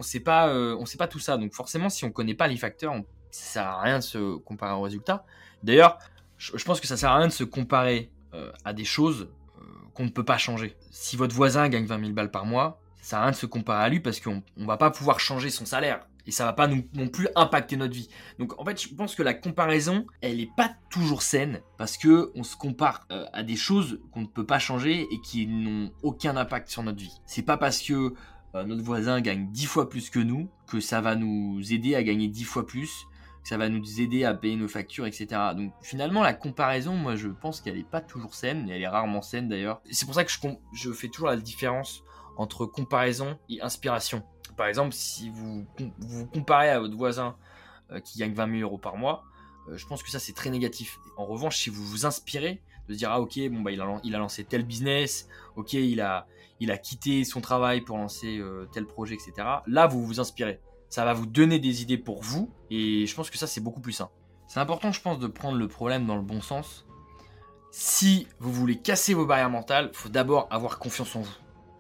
sait 0.02 0.20
pas, 0.20 0.50
euh, 0.50 0.76
on 0.80 0.86
sait 0.86 0.98
pas 0.98 1.08
tout 1.08 1.20
ça. 1.20 1.38
Donc 1.38 1.54
forcément, 1.54 1.90
si 1.90 2.06
on 2.06 2.12
connaît 2.12 2.34
pas 2.34 2.48
les 2.48 2.58
facteurs, 2.58 2.94
on, 2.94 3.06
ça 3.32 3.52
sert 3.54 3.68
à 3.68 3.82
rien 3.82 4.00
de 4.00 4.04
se 4.04 4.38
comparer 4.38 4.74
aux 4.74 4.82
résultats. 4.82 5.26
D'ailleurs, 5.64 5.98
je, 6.38 6.64
pense 6.64 6.80
que 6.80 6.88
ça 6.88 6.98
sert 6.98 7.12
à 7.12 7.18
rien 7.18 7.28
de 7.28 7.32
se 7.32 7.44
comparer 7.44 8.12
euh, 8.34 8.52
à 8.66 8.74
des 8.74 8.86
choses 8.86 9.30
euh, 9.60 9.64
qu'on 9.94 10.06
ne 10.06 10.10
peut 10.10 10.26
pas 10.26 10.38
changer. 10.38 10.76
Si 10.90 11.18
votre 11.18 11.36
voisin 11.36 11.70
gagne 11.70 11.86
20 11.86 12.00
000 12.00 12.12
balles 12.14 12.32
par 12.32 12.46
mois, 12.46 12.82
ça 13.02 13.10
sert 13.10 13.20
à 13.20 13.22
rien 13.24 13.32
de 13.32 13.36
se 13.36 13.46
comparer 13.46 13.84
à 13.84 13.90
lui 13.90 14.00
parce 14.00 14.20
qu'on 14.20 14.42
ne 14.58 14.66
va 14.66 14.78
pas 14.78 14.92
pouvoir 14.92 15.20
changer 15.20 15.50
son 15.50 15.66
salaire. 15.66 16.06
Et 16.28 16.32
ça 16.32 16.46
va 16.46 16.54
pas 16.54 16.68
non 16.68 17.08
plus 17.08 17.28
impacter 17.36 17.78
notre 17.78 17.96
vie. 17.96 18.08
Donc 18.38 18.60
en 18.62 18.64
fait, 18.64 18.80
je 18.80 18.94
pense 18.94 19.16
que 19.16 19.24
la 19.24 19.34
comparaison, 19.34 20.06
elle 20.22 20.40
est 20.40 20.52
pas 20.56 20.72
toujours 20.92 21.24
saine 21.24 21.62
parce 21.80 21.98
que 21.98 22.32
on 22.36 22.44
se 22.44 22.56
compare 22.56 23.08
à 23.10 23.42
des 23.42 23.56
choses 23.56 24.00
qu'on 24.12 24.22
ne 24.22 24.28
peut 24.28 24.46
pas 24.46 24.60
changer 24.60 25.08
et 25.12 25.20
qui 25.22 25.48
n'ont 25.48 25.92
aucun 26.04 26.38
impact 26.38 26.70
sur 26.70 26.84
notre 26.84 27.00
vie. 27.00 27.20
C'est 27.26 27.42
pas 27.42 27.58
parce 27.58 27.82
que 27.82 28.14
notre 28.54 28.84
voisin 28.84 29.22
gagne 29.22 29.48
10 29.52 29.66
fois 29.66 29.90
plus 29.90 30.10
que 30.10 30.20
nous, 30.20 30.50
que 30.68 30.80
ça 30.80 31.02
va 31.02 31.16
nous 31.16 31.74
aider 31.74 31.96
à 31.96 32.04
gagner 32.04 32.28
10 32.28 32.44
fois 32.44 32.66
plus, 32.66 33.08
que 33.42 33.50
ça 33.50 33.58
va 33.58 33.70
nous 33.70 34.02
aider 34.02 34.24
à 34.24 34.34
payer 34.34 34.56
nos 34.56 34.68
factures, 34.68 35.06
etc. 35.06 35.28
Donc 35.56 35.74
finalement, 35.82 36.22
la 36.22 36.34
comparaison, 36.34 36.96
moi 36.96 37.16
je 37.16 37.28
pense 37.28 37.62
qu'elle 37.62 37.76
n'est 37.76 37.84
pas 37.84 38.02
toujours 38.02 38.36
saine, 38.36 38.70
et 38.70 38.74
elle 38.74 38.82
est 38.82 38.88
rarement 38.88 39.22
saine 39.22 39.48
d'ailleurs. 39.48 39.82
C'est 39.90 40.06
pour 40.06 40.16
ça 40.16 40.24
que 40.24 40.32
je, 40.74 40.92
fais 40.92 41.08
toujours 41.08 41.30
la 41.30 41.38
différence 41.38 42.04
entre 42.38 42.66
comparaison 42.66 43.38
et 43.50 43.62
inspiration. 43.62 44.24
Par 44.58 44.68
exemple, 44.68 44.94
si 44.94 45.30
vous 45.30 45.66
vous 46.00 46.28
comparez 46.28 46.70
à 46.70 46.80
votre 46.80 46.96
voisin 46.96 47.36
euh, 47.92 48.00
qui 48.00 48.20
gagne 48.20 48.34
20 48.34 48.60
000 48.60 48.62
euros 48.62 48.78
par 48.78 48.98
mois, 48.98 49.24
euh, 49.70 49.78
je 49.78 49.88
pense 49.88 50.04
que 50.04 50.10
ça 50.10 50.20
c'est 50.20 50.34
très 50.34 50.50
négatif. 50.50 51.00
En 51.18 51.26
revanche, 51.26 51.58
si 51.58 51.70
vous 51.70 51.84
vous 51.84 52.06
inspirez, 52.06 52.62
de 52.88 52.94
se 52.94 52.98
dire 52.98 53.12
ah 53.12 53.22
ok 53.22 53.40
bon 53.50 53.62
bah 53.62 53.72
il 53.72 54.16
a 54.16 54.18
lancé 54.18 54.44
tel 54.44 54.64
business, 54.64 55.28
ok 55.56 55.74
il 55.74 56.02
a 56.02 56.28
il 56.62 56.72
a 56.72 56.78
quitté 56.78 57.26
son 57.26 57.42
travail 57.42 57.82
pour 57.82 57.98
lancer 57.98 58.38
euh, 58.38 58.70
tel 58.72 58.86
projet, 58.86 59.16
etc. 59.16 59.34
Là, 59.66 59.88
vous 59.88 60.06
vous 60.06 60.20
inspirez. 60.20 60.62
Ça 60.90 61.04
va 61.04 61.14
vous 61.14 61.26
donner 61.26 61.58
des 61.58 61.82
idées 61.82 61.98
pour 61.98 62.22
vous, 62.22 62.54
et 62.70 63.08
je 63.08 63.16
pense 63.16 63.30
que 63.30 63.38
ça, 63.38 63.48
c'est 63.48 63.62
beaucoup 63.62 63.82
plus 63.82 63.94
sain. 63.94 64.10
C'est 64.48 64.60
important, 64.60 64.92
je 64.92 65.02
pense, 65.02 65.18
de 65.18 65.28
prendre 65.28 65.58
le 65.58 65.68
problème 65.68 66.06
dans 66.06 66.16
le 66.16 66.22
bon 66.22 66.40
sens. 66.40 66.86
Si 67.72 68.28
vous 68.40 68.52
voulez 68.52 68.78
casser 68.78 69.14
vos 69.14 69.26
barrières 69.26 69.50
mentales, 69.50 69.90
il 69.92 69.98
faut 69.98 70.10
d'abord 70.10 70.48
avoir 70.52 70.78
confiance 70.78 71.16
en 71.16 71.22
vous. 71.22 71.34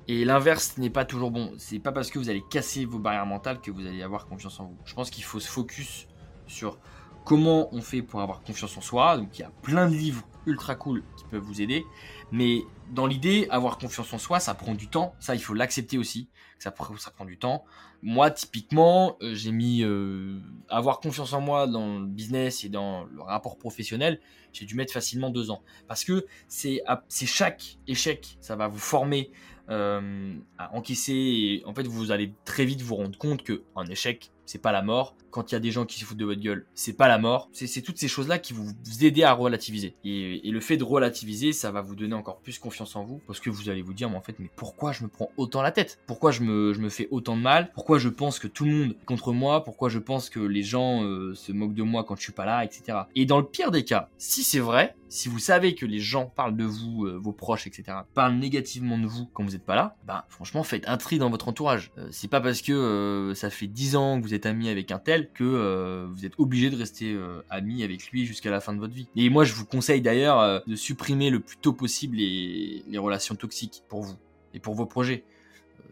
Et 0.08 0.26
l'inverse 0.26 0.78
n'est 0.78 0.90
pas 0.90 1.06
toujours 1.06 1.30
bon. 1.30 1.54
C'est 1.58 1.80
pas 1.80 1.92
parce 1.92 2.10
que 2.10 2.18
vous 2.18 2.30
allez 2.30 2.44
casser 2.50 2.86
vos 2.86 2.98
barrières 2.98 3.26
mentales 3.26 3.62
que 3.62 3.70
vous 3.70 3.86
allez 3.86 4.02
avoir 4.02 4.26
confiance 4.26 4.60
en 4.60 4.66
vous. 4.66 4.78
Je 4.86 4.96
pense 4.96 5.12
qu'il 5.12 5.24
faut 5.24 5.40
se 5.40 5.48
focus 5.48 6.08
sur 6.48 6.80
comment 7.26 7.74
on 7.74 7.82
fait 7.82 8.02
pour 8.02 8.22
avoir 8.22 8.42
confiance 8.42 8.78
en 8.78 8.82
soi. 8.82 9.18
Donc 9.18 9.38
il 9.38 9.42
y 9.42 9.46
a 9.46 9.52
plein 9.62 9.90
de 9.90 9.96
livres 9.96 10.28
ultra 10.46 10.76
cool 10.76 11.04
qui 11.18 11.24
peuvent 11.26 11.44
vous 11.44 11.62
aider. 11.62 11.86
Mais 12.32 12.64
dans 12.92 13.06
l'idée, 13.06 13.48
avoir 13.50 13.78
confiance 13.78 14.12
en 14.14 14.18
soi, 14.18 14.40
ça 14.40 14.54
prend 14.54 14.74
du 14.74 14.88
temps. 14.88 15.14
Ça, 15.20 15.36
il 15.36 15.42
faut 15.42 15.54
l'accepter 15.54 15.98
aussi. 15.98 16.30
Ça, 16.60 16.72
prend 16.72 17.26
du 17.26 17.38
temps. 17.38 17.64
Moi, 18.04 18.30
typiquement, 18.32 19.18
euh, 19.22 19.34
j'ai 19.34 19.52
mis 19.52 19.84
euh, 19.84 20.40
avoir 20.70 21.00
confiance 21.00 21.34
en 21.34 21.42
moi 21.42 21.68
dans 21.68 22.00
le 22.00 22.06
business 22.06 22.64
et 22.64 22.70
dans 22.70 23.06
le 23.06 23.22
rapport 23.22 23.58
professionnel. 23.58 24.20
J'ai 24.54 24.66
dû 24.66 24.76
mettre 24.76 24.94
facilement 24.94 25.30
deux 25.30 25.50
ans. 25.50 25.64
Parce 25.88 26.04
que 26.04 26.26
c'est 26.48 26.82
chaque 27.26 27.78
échec, 27.88 28.38
ça 28.42 28.56
va 28.56 28.68
vous 28.68 28.80
former 28.80 29.32
euh, 29.70 30.36
à 30.58 30.76
encaisser. 30.76 31.64
En 31.66 31.74
fait, 31.74 31.88
vous 31.88 32.12
allez 32.12 32.34
très 32.46 32.66
vite 32.66 32.82
vous 32.82 32.96
rendre 32.96 33.18
compte 33.18 33.44
que 33.44 33.64
un 33.76 33.86
échec, 33.86 34.32
c'est 34.52 34.60
pas 34.60 34.74
la 34.74 34.82
mort. 34.82 35.16
Quand 35.30 35.50
il 35.50 35.56
y 35.56 35.58
a 35.58 35.62
des 35.62 35.72
gens 35.72 35.86
qui 35.86 35.98
se 35.98 36.04
foutent 36.04 36.18
de 36.18 36.26
votre 36.26 36.42
gueule, 36.42 36.66
c'est 36.76 36.98
pas 36.98 37.08
la 37.08 37.18
mort. 37.18 37.50
C'est 37.54 37.82
toutes 37.82 37.98
ces 37.98 38.10
choses-là 38.10 38.38
qui 38.38 38.52
vous, 38.52 38.66
vous 38.66 39.24
à 39.24 39.32
relativiser. 39.32 39.96
Et, 40.04 40.52
le 40.52 40.60
fait 40.60 40.76
de 40.76 40.84
relativiser, 40.84 41.54
ça 41.54 41.72
va 41.72 41.82
vous 41.82 41.96
donner 41.96 42.16
encore 42.16 42.40
plus 42.40 42.60
confiance 42.60 42.98
en 42.98 43.06
vous. 43.06 43.22
Parce 43.28 43.40
que 43.40 43.50
vous 43.50 43.70
allez 43.70 43.82
vous 43.82 43.94
dire, 43.94 44.10
mais 44.10 44.18
en 44.18 44.22
fait, 44.22 44.36
mais 44.40 44.50
pourquoi 44.58 44.92
je 44.92 45.04
me 45.04 45.08
prends 45.08 45.30
autant 45.38 45.62
la 45.62 45.72
tête? 45.72 46.00
Pourquoi 46.06 46.32
je 46.32 46.42
me, 46.42 46.74
je 46.74 46.82
me 46.82 46.90
fais 46.90 47.08
autant 47.12 47.38
de 47.38 47.42
mal? 47.42 47.72
Pourquoi 47.74 47.98
je 47.98 48.10
pense 48.10 48.40
que 48.40 48.48
tout 48.48 48.66
le 48.66 48.72
monde 48.72 48.92
est 49.02 49.06
contre 49.06 49.32
moi? 49.32 49.64
Pourquoi 49.64 49.88
je 49.88 50.00
pense 50.00 50.30
que 50.30 50.42
les 50.42 50.64
gens 50.64 51.04
euh, 51.06 51.34
se 51.34 51.54
moquent 51.54 51.74
de 51.74 51.84
moi 51.84 52.04
quand 52.04 52.18
je 52.18 52.24
suis 52.24 52.34
pas 52.34 52.46
là, 52.46 52.66
etc. 52.66 53.00
Et 53.16 53.26
dans 53.26 53.38
le 53.38 53.46
pire 53.46 53.72
des 53.72 53.86
cas, 53.86 54.10
si 54.18 54.44
c'est 54.44 54.60
vrai, 54.60 54.96
si 55.12 55.28
vous 55.28 55.40
savez 55.40 55.76
que 55.76 55.86
les 55.86 56.00
gens 56.00 56.26
parlent 56.26 56.56
de 56.56 56.64
vous, 56.64 57.06
euh, 57.06 57.20
vos 57.22 57.34
proches, 57.34 57.68
etc., 57.68 57.98
parlent 58.14 58.36
négativement 58.36 58.98
de 58.98 59.06
vous 59.06 59.26
quand 59.34 59.44
vous 59.44 59.52
n'êtes 59.52 59.66
pas 59.66 59.76
là, 59.76 59.98
bah 60.06 60.26
franchement 60.30 60.64
faites 60.64 60.88
un 60.88 60.96
tri 60.96 61.20
dans 61.20 61.30
votre 61.30 61.50
entourage. 61.50 61.92
Euh, 61.98 62.08
c'est 62.12 62.30
pas 62.30 62.40
parce 62.40 62.62
que 62.62 62.72
euh, 62.72 63.36
ça 63.36 63.50
fait 63.50 63.68
10 63.68 63.98
ans 63.98 64.18
que 64.18 64.24
vous 64.26 64.34
êtes 64.34 64.46
ami 64.46 64.70
avec 64.70 64.90
un 64.90 65.00
tel 65.00 65.30
que 65.34 66.08
vous 66.10 66.26
êtes 66.26 66.40
obligé 66.40 66.70
de 66.70 66.78
rester 66.78 67.20
ami 67.50 67.84
avec 67.84 68.10
lui 68.12 68.26
jusqu'à 68.26 68.50
la 68.50 68.62
fin 68.62 68.74
de 68.74 68.80
votre 68.80 68.94
vie. 68.94 69.10
Et 69.18 69.30
moi 69.30 69.44
je 69.44 69.54
vous 69.54 69.66
conseille 69.66 70.02
d'ailleurs 70.02 70.64
de 70.66 70.76
supprimer 70.76 71.30
le 71.30 71.42
plus 71.42 71.58
tôt 71.58 71.74
possible 71.74 72.16
les, 72.16 72.98
relations 72.98 73.36
toxiques 73.36 73.84
pour 73.90 74.04
vous 74.04 74.16
et 74.54 74.60
pour 74.60 74.76
vos 74.76 74.86
projets. 74.86 75.26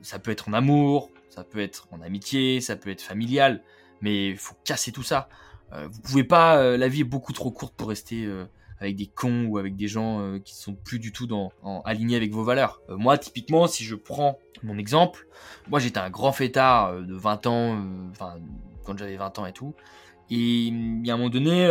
ça 0.01 0.19
peut 0.19 0.31
être 0.31 0.47
en 0.47 0.53
amour, 0.53 1.11
ça 1.29 1.43
peut 1.43 1.59
être 1.59 1.89
en 1.91 2.01
amitié, 2.01 2.61
ça 2.61 2.77
peut 2.77 2.89
être 2.89 3.01
familial, 3.01 3.61
mais 4.01 4.29
il 4.29 4.37
faut 4.37 4.55
casser 4.63 4.93
tout 4.93 5.03
ça. 5.03 5.27
vous 5.73 5.99
pouvez 6.01 6.23
pas, 6.23 6.77
la 6.77 6.87
vie 6.87 7.01
est 7.01 7.11
beaucoup 7.15 7.33
trop 7.33 7.51
courte 7.51 7.75
pour 7.75 7.89
rester 7.89 8.25
avec 8.79 8.95
des 8.95 9.07
cons 9.07 9.45
ou 9.45 9.57
avec 9.57 9.75
des 9.75 9.87
gens 9.87 10.21
euh, 10.21 10.39
qui 10.39 10.55
sont 10.55 10.73
plus 10.73 10.99
du 10.99 11.11
tout 11.11 11.27
alignés 11.85 12.15
avec 12.15 12.31
vos 12.31 12.43
valeurs. 12.43 12.81
Euh, 12.89 12.97
moi, 12.97 13.17
typiquement, 13.17 13.67
si 13.67 13.83
je 13.83 13.95
prends 13.95 14.39
mon 14.63 14.77
exemple, 14.77 15.27
moi 15.69 15.79
j'étais 15.79 15.99
un 15.99 16.09
grand 16.09 16.31
fêtard 16.31 16.87
euh, 16.87 17.01
de 17.01 17.13
20 17.13 17.47
ans, 17.47 17.81
enfin 18.11 18.35
quand 18.83 18.97
j'avais 18.97 19.17
20 19.17 19.39
ans 19.39 19.45
et 19.45 19.53
tout. 19.53 19.73
Et 20.31 20.35
il 20.35 21.07
y 21.07 21.09
a 21.09 21.15
un 21.15 21.17
moment 21.17 21.31
donné, 21.31 21.67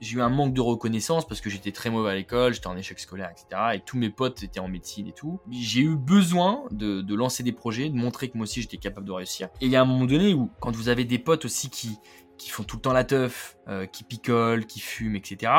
j'ai 0.00 0.18
eu 0.18 0.20
un 0.20 0.28
manque 0.28 0.54
de 0.54 0.60
reconnaissance 0.60 1.26
parce 1.26 1.40
que 1.40 1.50
j'étais 1.50 1.72
très 1.72 1.90
mauvais 1.90 2.10
à 2.12 2.14
l'école, 2.14 2.54
j'étais 2.54 2.68
en 2.68 2.76
échec 2.76 3.00
scolaire, 3.00 3.32
etc. 3.32 3.62
Et 3.74 3.80
tous 3.80 3.98
mes 3.98 4.10
potes 4.10 4.44
étaient 4.44 4.60
en 4.60 4.68
médecine 4.68 5.08
et 5.08 5.12
tout. 5.12 5.40
J'ai 5.50 5.80
eu 5.80 5.96
besoin 5.96 6.62
de, 6.70 7.00
de, 7.00 7.14
lancer 7.16 7.42
des 7.42 7.50
projets, 7.50 7.88
de 7.88 7.96
montrer 7.96 8.28
que 8.28 8.36
moi 8.36 8.44
aussi 8.44 8.62
j'étais 8.62 8.76
capable 8.76 9.08
de 9.08 9.12
réussir. 9.12 9.48
Et 9.60 9.66
il 9.66 9.72
y 9.72 9.76
a 9.76 9.82
un 9.82 9.84
moment 9.84 10.04
donné 10.04 10.34
où, 10.34 10.48
quand 10.60 10.70
vous 10.76 10.88
avez 10.88 11.04
des 11.04 11.18
potes 11.18 11.44
aussi 11.44 11.68
qui, 11.68 11.98
qui 12.38 12.50
font 12.50 12.62
tout 12.62 12.76
le 12.76 12.82
temps 12.82 12.92
la 12.92 13.02
teuf, 13.02 13.58
qui 13.90 14.04
picolent, 14.04 14.66
qui 14.66 14.78
fument, 14.78 15.16
etc 15.16 15.50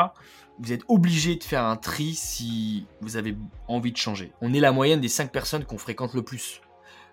vous 0.62 0.71
êtes 0.71 0.84
obligé 0.88 1.36
de 1.36 1.43
faire 1.43 1.65
un 1.65 1.76
tri 1.76 2.13
si 2.13 2.86
vous 3.02 3.17
avez 3.17 3.36
envie 3.67 3.91
de 3.91 3.97
changer. 3.97 4.32
On 4.41 4.54
est 4.54 4.60
la 4.60 4.71
moyenne 4.71 5.02
des 5.02 5.10
5 5.10 5.32
personnes 5.32 5.65
qu'on 5.65 5.80
fréquente 5.80 6.13
le 6.13 6.21
plus. 6.21 6.62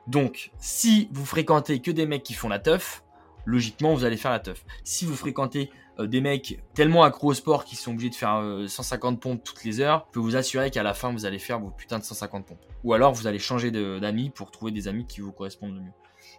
Donc, 0.06 0.50
si 0.58 1.08
vous 1.12 1.24
fréquentez 1.24 1.80
que 1.80 1.90
des 1.90 2.06
mecs 2.06 2.22
qui 2.22 2.34
font 2.34 2.48
la 2.48 2.58
teuf, 2.58 3.02
logiquement, 3.46 3.94
vous 3.94 4.04
allez 4.04 4.18
faire 4.18 4.30
la 4.30 4.40
teuf. 4.40 4.64
Si 4.84 5.06
vous 5.06 5.16
fréquentez 5.16 5.70
euh, 5.98 6.06
des 6.06 6.20
mecs 6.20 6.60
tellement 6.74 7.04
accro 7.04 7.28
au 7.28 7.34
sport 7.34 7.64
qu'ils 7.64 7.78
sont 7.78 7.92
obligés 7.92 8.10
de 8.10 8.14
faire 8.14 8.42
150 8.66 9.14
euh, 9.14 9.18
pompes 9.18 9.42
toutes 9.42 9.64
les 9.64 9.80
heures, 9.80 10.06
je 10.08 10.12
peux 10.12 10.20
vous 10.20 10.36
assurer 10.36 10.70
qu'à 10.70 10.82
la 10.82 10.92
fin, 10.92 11.10
vous 11.10 11.24
allez 11.24 11.38
faire 11.38 11.58
vos 11.58 11.70
putains 11.70 11.98
de 11.98 12.04
150 12.04 12.46
pompes. 12.46 12.64
Ou 12.84 12.92
alors, 12.92 13.14
vous 13.14 13.26
allez 13.26 13.38
changer 13.38 13.70
d'amis 13.70 14.28
pour 14.28 14.50
trouver 14.50 14.72
des 14.72 14.88
amis 14.88 15.06
qui 15.06 15.22
vous 15.22 15.32
correspondent 15.32 15.74
le 15.74 15.80
mieux. 15.80 15.92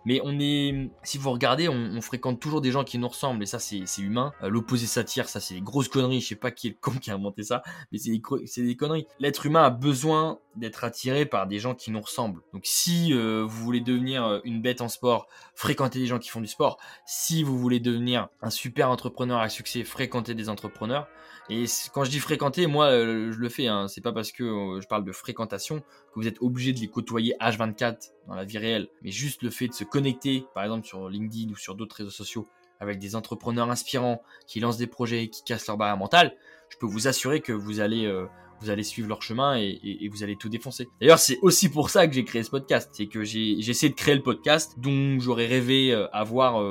Mais 0.05 0.21
on 0.23 0.39
est, 0.39 0.89
si 1.03 1.17
vous 1.17 1.31
regardez, 1.31 1.67
on, 1.69 2.01
fréquente 2.01 2.39
toujours 2.39 2.61
des 2.61 2.71
gens 2.71 2.83
qui 2.83 2.97
nous 2.97 3.07
ressemblent 3.07 3.43
et 3.43 3.45
ça 3.45 3.59
c'est 3.59 3.83
humain. 3.99 4.31
Euh, 4.43 4.49
l'opposé 4.49 4.87
s'attire, 4.87 5.27
ça 5.27 5.39
c'est 5.39 5.55
des 5.55 5.61
grosses 5.61 5.89
conneries. 5.89 6.21
Je 6.21 6.27
sais 6.27 6.35
pas 6.35 6.51
qui 6.51 6.67
est 6.67 6.71
le 6.71 6.77
con 6.79 6.91
qui 6.99 7.11
a 7.11 7.15
inventé 7.15 7.43
ça, 7.43 7.61
mais 7.91 7.97
c'est 7.97 8.11
des, 8.11 8.67
des 8.67 8.75
conneries. 8.75 9.07
L'être 9.19 9.45
humain 9.45 9.63
a 9.63 9.69
besoin 9.69 10.39
d'être 10.59 10.83
attiré 10.83 11.25
par 11.25 11.47
des 11.47 11.59
gens 11.59 11.75
qui 11.75 11.91
nous 11.91 12.01
ressemblent. 12.01 12.41
Donc 12.53 12.63
si 12.65 13.13
euh, 13.13 13.43
vous 13.47 13.63
voulez 13.63 13.81
devenir 13.81 14.25
euh, 14.25 14.39
une 14.43 14.61
bête 14.61 14.81
en 14.81 14.89
sport, 14.89 15.27
fréquentez 15.55 15.99
des 15.99 16.07
gens 16.07 16.19
qui 16.19 16.29
font 16.29 16.41
du 16.41 16.47
sport. 16.47 16.77
Si 17.05 17.43
vous 17.43 17.57
voulez 17.57 17.79
devenir 17.79 18.29
un 18.41 18.49
super 18.49 18.89
entrepreneur 18.89 19.39
à 19.39 19.49
succès, 19.49 19.83
fréquentez 19.83 20.35
des 20.35 20.49
entrepreneurs. 20.49 21.07
Et 21.49 21.65
quand 21.93 22.03
je 22.03 22.11
dis 22.11 22.19
fréquenter, 22.19 22.67
moi 22.67 22.91
je 22.91 23.37
le 23.37 23.49
fais. 23.49 23.67
Hein. 23.67 23.87
C'est 23.87 24.01
pas 24.01 24.11
parce 24.11 24.31
que 24.31 24.79
je 24.79 24.87
parle 24.87 25.03
de 25.03 25.11
fréquentation 25.11 25.79
que 25.79 26.15
vous 26.15 26.27
êtes 26.27 26.39
obligé 26.41 26.73
de 26.73 26.79
les 26.79 26.87
côtoyer 26.87 27.35
H24 27.41 28.11
dans 28.27 28.35
la 28.35 28.45
vie 28.45 28.59
réelle, 28.59 28.87
mais 29.01 29.09
juste 29.09 29.41
le 29.41 29.49
fait 29.49 29.67
de 29.67 29.73
se 29.73 29.83
connecter, 29.83 30.45
par 30.53 30.63
exemple 30.63 30.85
sur 30.85 31.09
LinkedIn 31.09 31.51
ou 31.51 31.55
sur 31.55 31.73
d'autres 31.73 31.95
réseaux 31.95 32.11
sociaux, 32.11 32.47
avec 32.79 32.99
des 32.99 33.15
entrepreneurs 33.15 33.69
inspirants 33.69 34.21
qui 34.47 34.59
lancent 34.59 34.77
des 34.77 34.87
projets, 34.87 35.27
qui 35.29 35.43
cassent 35.43 35.67
leur 35.67 35.77
barrière 35.77 35.97
mentale, 35.97 36.35
je 36.69 36.77
peux 36.77 36.85
vous 36.85 37.07
assurer 37.07 37.41
que 37.41 37.51
vous 37.51 37.79
allez 37.79 38.05
euh, 38.05 38.25
vous 38.61 38.69
allez 38.69 38.83
suivre 38.83 39.07
leur 39.07 39.21
chemin 39.21 39.57
et, 39.57 40.09
vous 40.11 40.23
allez 40.23 40.35
tout 40.35 40.49
défoncer. 40.49 40.89
D'ailleurs, 40.99 41.19
c'est 41.19 41.37
aussi 41.41 41.69
pour 41.69 41.89
ça 41.89 42.07
que 42.07 42.13
j'ai 42.13 42.23
créé 42.23 42.43
ce 42.43 42.49
podcast, 42.49 42.89
c'est 42.93 43.07
que 43.07 43.23
j'ai 43.23 43.57
essayé 43.59 43.89
de 43.89 43.95
créer 43.95 44.15
le 44.15 44.23
podcast 44.23 44.75
dont 44.77 45.19
j'aurais 45.19 45.45
rêvé 45.45 45.93
avoir 46.11 46.61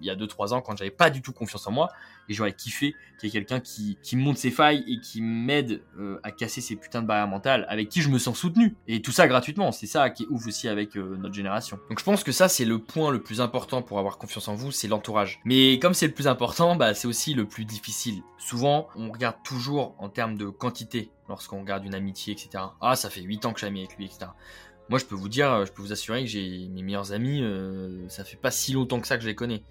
il 0.00 0.06
y 0.06 0.10
a 0.10 0.16
2-3 0.16 0.54
ans 0.54 0.60
quand 0.60 0.76
j'avais 0.76 0.90
pas 0.90 1.10
du 1.10 1.22
tout 1.22 1.32
confiance 1.32 1.66
en 1.66 1.72
moi 1.72 1.90
et 2.28 2.34
j'aurais 2.34 2.52
kiffé 2.52 2.94
qu'il 3.18 3.28
y 3.28 3.30
ait 3.30 3.32
quelqu'un 3.32 3.60
qui, 3.60 3.98
qui 4.02 4.16
monte 4.16 4.36
ses 4.36 4.50
failles 4.50 4.84
et 4.86 5.00
qui 5.00 5.20
m'aide 5.22 5.82
euh, 5.98 6.20
à 6.22 6.30
casser 6.30 6.60
ces 6.60 6.76
putains 6.76 7.02
de 7.02 7.06
barrières 7.06 7.26
mentales, 7.28 7.66
avec 7.68 7.88
qui 7.88 8.00
je 8.00 8.10
me 8.10 8.18
sens 8.18 8.38
soutenu. 8.38 8.76
Et 8.86 9.02
tout 9.02 9.12
ça 9.12 9.26
gratuitement, 9.26 9.72
c'est 9.72 9.86
ça 9.86 10.10
qui 10.10 10.24
est 10.24 10.26
ouf 10.30 10.46
aussi 10.46 10.68
avec 10.68 10.96
euh, 10.96 11.16
notre 11.16 11.34
génération. 11.34 11.78
Donc 11.88 11.98
je 11.98 12.04
pense 12.04 12.22
que 12.22 12.32
ça 12.32 12.48
c'est 12.48 12.64
le 12.64 12.78
point 12.78 13.10
le 13.10 13.22
plus 13.22 13.40
important 13.40 13.82
pour 13.82 13.98
avoir 13.98 14.18
confiance 14.18 14.48
en 14.48 14.54
vous, 14.54 14.70
c'est 14.70 14.88
l'entourage. 14.88 15.40
Mais 15.44 15.78
comme 15.78 15.94
c'est 15.94 16.06
le 16.06 16.12
plus 16.12 16.28
important, 16.28 16.76
bah 16.76 16.94
c'est 16.94 17.08
aussi 17.08 17.34
le 17.34 17.46
plus 17.46 17.64
difficile. 17.64 18.22
Souvent, 18.38 18.88
on 18.94 19.10
regarde 19.10 19.36
toujours 19.42 19.94
en 19.98 20.08
termes 20.08 20.36
de 20.36 20.48
quantité 20.48 21.10
lorsqu'on 21.28 21.60
regarde 21.60 21.84
une 21.84 21.94
amitié, 21.94 22.32
etc. 22.32 22.64
Ah, 22.80 22.96
ça 22.96 23.10
fait 23.10 23.22
8 23.22 23.46
ans 23.46 23.52
que 23.52 23.64
ami 23.64 23.80
avec 23.80 23.96
lui, 23.96 24.06
etc. 24.06 24.30
Moi, 24.88 24.98
je 24.98 25.04
peux 25.04 25.14
vous 25.14 25.28
dire, 25.28 25.66
je 25.66 25.72
peux 25.72 25.82
vous 25.82 25.92
assurer 25.92 26.22
que 26.22 26.30
j'ai 26.30 26.68
mes 26.68 26.82
meilleurs 26.82 27.12
amis, 27.12 27.42
euh, 27.42 28.08
ça 28.08 28.24
fait 28.24 28.38
pas 28.38 28.50
si 28.50 28.72
longtemps 28.72 29.00
que 29.00 29.06
ça 29.06 29.16
que 29.16 29.22
je 29.22 29.28
les 29.28 29.34
connais. 29.34 29.62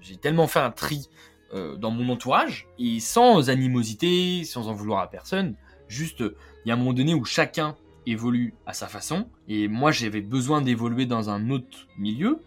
j'ai 0.00 0.16
tellement 0.16 0.46
fait 0.46 0.60
un 0.60 0.70
tri 0.70 1.08
euh, 1.52 1.76
dans 1.76 1.90
mon 1.90 2.10
entourage 2.10 2.68
et 2.78 2.98
sans 2.98 3.50
animosité, 3.50 4.44
sans 4.44 4.68
en 4.68 4.72
vouloir 4.72 5.00
à 5.00 5.10
personne. 5.10 5.54
Juste, 5.86 6.20
il 6.20 6.68
y 6.68 6.70
a 6.70 6.74
un 6.74 6.78
moment 6.78 6.94
donné 6.94 7.12
où 7.12 7.24
chacun 7.24 7.76
évolue 8.06 8.54
à 8.66 8.72
sa 8.72 8.88
façon 8.88 9.28
et 9.48 9.68
moi 9.68 9.92
j'avais 9.92 10.20
besoin 10.20 10.60
d'évoluer 10.60 11.06
dans 11.06 11.30
un 11.30 11.50
autre 11.50 11.86
milieu 11.98 12.40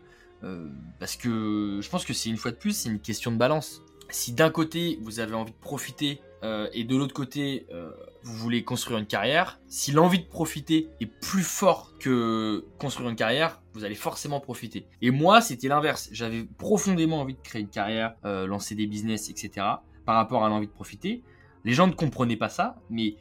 euh, 0.44 0.68
parce 1.00 1.16
que 1.16 1.80
je 1.82 1.90
pense 1.90 2.06
que 2.06 2.14
c'est 2.14 2.30
une 2.30 2.38
fois 2.38 2.52
de 2.52 2.58
plus, 2.58 2.76
c'est 2.76 2.90
une 2.90 3.00
question 3.00 3.32
de 3.32 3.38
balance. 3.38 3.82
Si 4.10 4.34
d'un 4.34 4.50
côté 4.50 5.00
vous 5.02 5.20
avez 5.20 5.34
envie 5.34 5.52
de 5.52 5.58
profiter 5.58 6.22
euh, 6.44 6.68
et 6.74 6.84
de 6.84 6.96
l'autre 6.96 7.14
côté 7.14 7.66
euh, 7.72 7.92
vous 8.26 8.36
voulez 8.36 8.64
construire 8.64 8.98
une 8.98 9.06
carrière, 9.06 9.60
si 9.68 9.92
l'envie 9.92 10.20
de 10.20 10.26
profiter 10.26 10.90
est 11.00 11.06
plus 11.06 11.44
fort 11.44 11.94
que 12.00 12.66
construire 12.80 13.10
une 13.10 13.16
carrière, 13.16 13.62
vous 13.76 13.84
allez 13.84 13.94
forcément 13.94 14.40
profiter. 14.40 14.88
Et 15.04 15.12
moi, 15.12 15.42
c'était 15.42 15.68
l'inverse. 15.68 16.10
J'avais 16.12 16.44
profondément 16.44 17.22
envie 17.22 17.36
de 17.36 17.42
créer 17.42 17.62
une 17.62 17.70
carrière, 17.70 18.16
euh, 18.26 18.48
lancer 18.48 18.74
des 18.74 18.88
business, 18.88 19.30
etc. 19.30 19.68
par 20.06 20.16
rapport 20.16 20.44
à 20.44 20.50
l'envie 20.50 20.66
de 20.66 20.72
profiter. 20.72 21.22
Les 21.66 21.74
gens 21.74 21.86
ne 21.86 21.94
comprenaient 21.94 22.36
pas 22.36 22.50
ça, 22.50 22.78
mais 22.90 23.16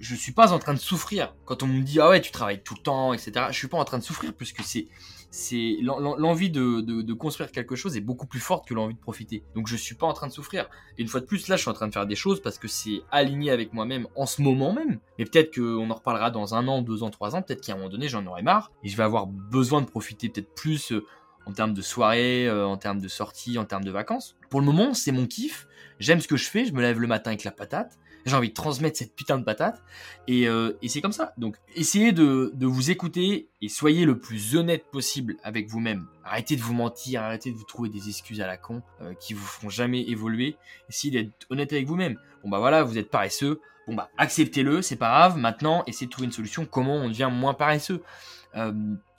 je 0.00 0.14
suis 0.14 0.32
pas 0.32 0.52
en 0.52 0.58
train 0.58 0.74
de 0.74 0.78
souffrir 0.78 1.34
quand 1.44 1.62
on 1.62 1.66
me 1.66 1.82
dit 1.82 2.00
ah 2.00 2.08
ouais 2.08 2.20
tu 2.20 2.30
travailles 2.30 2.62
tout 2.62 2.74
le 2.74 2.82
temps, 2.82 3.12
etc. 3.12 3.46
Je 3.50 3.56
suis 3.56 3.68
pas 3.68 3.78
en 3.78 3.84
train 3.84 3.98
de 3.98 4.04
souffrir 4.04 4.32
puisque 4.32 4.62
c'est 4.62 4.86
c'est 5.30 5.76
l'envie 5.82 6.50
de, 6.50 7.12
construire 7.12 7.52
quelque 7.52 7.76
chose 7.76 7.96
est 7.96 8.00
beaucoup 8.00 8.26
plus 8.26 8.40
forte 8.40 8.66
que 8.66 8.74
l'envie 8.74 8.94
de 8.94 8.98
profiter. 9.00 9.42
Donc 9.54 9.66
je 9.66 9.76
suis 9.76 9.94
pas 9.94 10.06
en 10.06 10.12
train 10.12 10.26
de 10.26 10.32
souffrir. 10.32 10.68
Et 10.96 11.02
une 11.02 11.08
fois 11.08 11.20
de 11.20 11.26
plus, 11.26 11.48
là, 11.48 11.56
je 11.56 11.62
suis 11.62 11.70
en 11.70 11.74
train 11.74 11.88
de 11.88 11.92
faire 11.92 12.06
des 12.06 12.14
choses 12.14 12.40
parce 12.40 12.58
que 12.58 12.68
c'est 12.68 13.02
aligné 13.10 13.50
avec 13.50 13.72
moi-même 13.72 14.06
en 14.16 14.26
ce 14.26 14.40
moment 14.40 14.72
même. 14.72 14.98
Mais 15.18 15.24
peut-être 15.24 15.54
qu'on 15.54 15.90
en 15.90 15.94
reparlera 15.94 16.30
dans 16.30 16.54
un 16.54 16.66
an, 16.68 16.82
deux 16.82 17.02
ans, 17.02 17.10
trois 17.10 17.36
ans. 17.36 17.42
Peut-être 17.42 17.60
qu'à 17.60 17.72
un 17.72 17.76
moment 17.76 17.88
donné, 17.88 18.08
j'en 18.08 18.24
aurai 18.26 18.42
marre 18.42 18.72
et 18.82 18.88
je 18.88 18.96
vais 18.96 19.02
avoir 19.02 19.26
besoin 19.26 19.82
de 19.82 19.86
profiter 19.86 20.28
peut-être 20.28 20.54
plus 20.54 20.92
euh, 20.92 21.04
en 21.46 21.52
termes 21.52 21.74
de 21.74 21.82
soirée, 21.82 22.48
euh, 22.48 22.66
en 22.66 22.76
termes 22.76 23.00
de 23.00 23.08
sortie, 23.08 23.58
en 23.58 23.64
termes 23.64 23.84
de 23.84 23.90
vacances. 23.90 24.36
Pour 24.48 24.60
le 24.60 24.66
moment, 24.66 24.94
c'est 24.94 25.12
mon 25.12 25.26
kiff. 25.26 25.66
J'aime 26.00 26.20
ce 26.20 26.28
que 26.28 26.36
je 26.36 26.48
fais. 26.48 26.64
Je 26.64 26.72
me 26.72 26.80
lève 26.80 27.00
le 27.00 27.06
matin 27.06 27.30
avec 27.30 27.44
la 27.44 27.50
patate 27.50 27.98
j'ai 28.28 28.36
envie 28.36 28.50
de 28.50 28.54
transmettre 28.54 28.96
cette 28.96 29.14
putain 29.14 29.38
de 29.38 29.44
patate. 29.44 29.82
Et, 30.26 30.48
euh, 30.48 30.72
c'est 30.86 31.00
comme 31.00 31.12
ça. 31.12 31.32
Donc, 31.38 31.56
essayez 31.74 32.12
de, 32.12 32.52
de, 32.54 32.66
vous 32.66 32.90
écouter 32.90 33.48
et 33.60 33.68
soyez 33.68 34.04
le 34.04 34.18
plus 34.18 34.56
honnête 34.56 34.84
possible 34.90 35.36
avec 35.42 35.68
vous-même. 35.68 36.06
Arrêtez 36.24 36.56
de 36.56 36.62
vous 36.62 36.74
mentir, 36.74 37.22
arrêtez 37.22 37.50
de 37.50 37.56
vous 37.56 37.64
trouver 37.64 37.88
des 37.88 38.08
excuses 38.08 38.40
à 38.40 38.46
la 38.46 38.56
con 38.56 38.82
euh, 39.00 39.14
qui 39.14 39.34
vous 39.34 39.44
feront 39.44 39.70
jamais 39.70 40.02
évoluer. 40.02 40.56
Essayez 40.88 41.22
d'être 41.22 41.46
honnête 41.50 41.72
avec 41.72 41.86
vous-même. 41.86 42.18
Bon 42.44 42.50
bah 42.50 42.58
voilà, 42.58 42.84
vous 42.84 42.98
êtes 42.98 43.10
paresseux. 43.10 43.60
Bon 43.86 43.94
bah 43.94 44.10
acceptez-le, 44.18 44.82
c'est 44.82 44.96
pas 44.96 45.08
grave. 45.08 45.36
Maintenant, 45.36 45.82
essayez 45.86 46.06
de 46.06 46.12
trouver 46.12 46.26
une 46.26 46.32
solution. 46.32 46.66
Comment 46.66 46.96
on 46.96 47.08
devient 47.08 47.30
moins 47.32 47.54
paresseux? 47.54 48.02
Euh, 48.56 48.72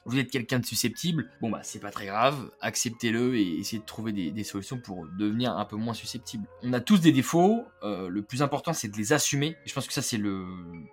vous 0.06 0.18
êtes 0.18 0.32
quelqu'un 0.32 0.60
de 0.60 0.66
susceptible, 0.66 1.30
bon 1.42 1.50
bah 1.50 1.60
c'est 1.64 1.80
pas 1.80 1.92
très 1.92 2.06
grave, 2.06 2.52
acceptez-le 2.62 3.36
et 3.36 3.60
essayez 3.60 3.80
de 3.80 3.86
trouver 3.86 4.12
des, 4.12 4.44
solutions 4.44 4.80
pour 4.80 5.06
devenir 5.18 5.58
un 5.58 5.66
peu 5.66 5.76
moins 5.76 5.94
susceptible. 5.94 6.46
On 6.64 6.74
a 6.74 6.80
tous 6.80 7.00
des 7.00 7.12
défauts, 7.12 7.64
euh, 7.84 8.08
le 8.08 8.22
plus 8.22 8.42
important 8.42 8.74
c'est 8.74 8.88
de 8.88 8.98
les 8.98 9.14
assumer. 9.14 9.56
Je 9.66 9.74
pense 9.74 9.88
que 9.88 9.94
ça 9.94 10.02
c'est 10.02 10.18
le 10.18 10.46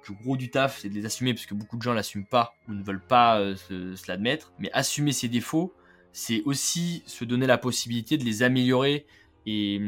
plus 0.03 0.14
gros 0.14 0.37
du 0.37 0.51
taf, 0.51 0.81
c'est 0.81 0.88
de 0.88 0.95
les 0.95 1.07
assumer 1.07 1.35
parce 1.35 1.47
que 1.47 1.55
beaucoup 1.55 1.77
de 1.77 1.83
gens 1.83 1.95
l'assument 1.95 2.27
pas 2.27 2.55
ou 2.69 2.73
ne 2.73 2.83
veulent 2.83 3.05
pas 3.07 3.38
euh, 3.38 3.57
se, 3.57 4.09
l'admettre. 4.09 4.53
Mais 4.59 4.71
assumer 4.73 5.12
ses 5.12 5.29
défauts, 5.29 5.75
c'est 6.12 6.42
aussi 6.45 7.03
se 7.07 7.25
donner 7.25 7.47
la 7.47 7.59
possibilité 7.59 8.19
de 8.19 8.25
les 8.25 8.42
améliorer 8.42 9.07
et, 9.47 9.81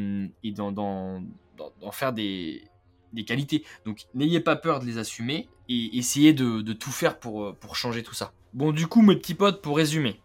et 0.44 0.52
d'en 0.52 1.22
faire 1.90 2.12
des, 2.12 2.62
des 3.12 3.24
qualités. 3.24 3.64
Donc 3.84 4.06
n'ayez 4.14 4.40
pas 4.40 4.56
peur 4.56 4.80
de 4.80 4.86
les 4.86 4.98
assumer 4.98 5.48
et 5.68 5.98
essayez 5.98 6.32
de, 6.32 6.72
tout 6.72 6.90
faire 6.90 7.18
pour, 7.18 7.44
euh, 7.44 7.52
pour 7.52 7.76
changer 7.76 8.02
tout 8.02 8.14
ça. 8.14 8.32
Bon, 8.54 8.72
du 8.72 8.86
coup, 8.86 9.02
mes 9.02 9.16
petits 9.16 9.34
potes, 9.34 9.60
pour 9.60 9.76
résumer, 9.76 10.20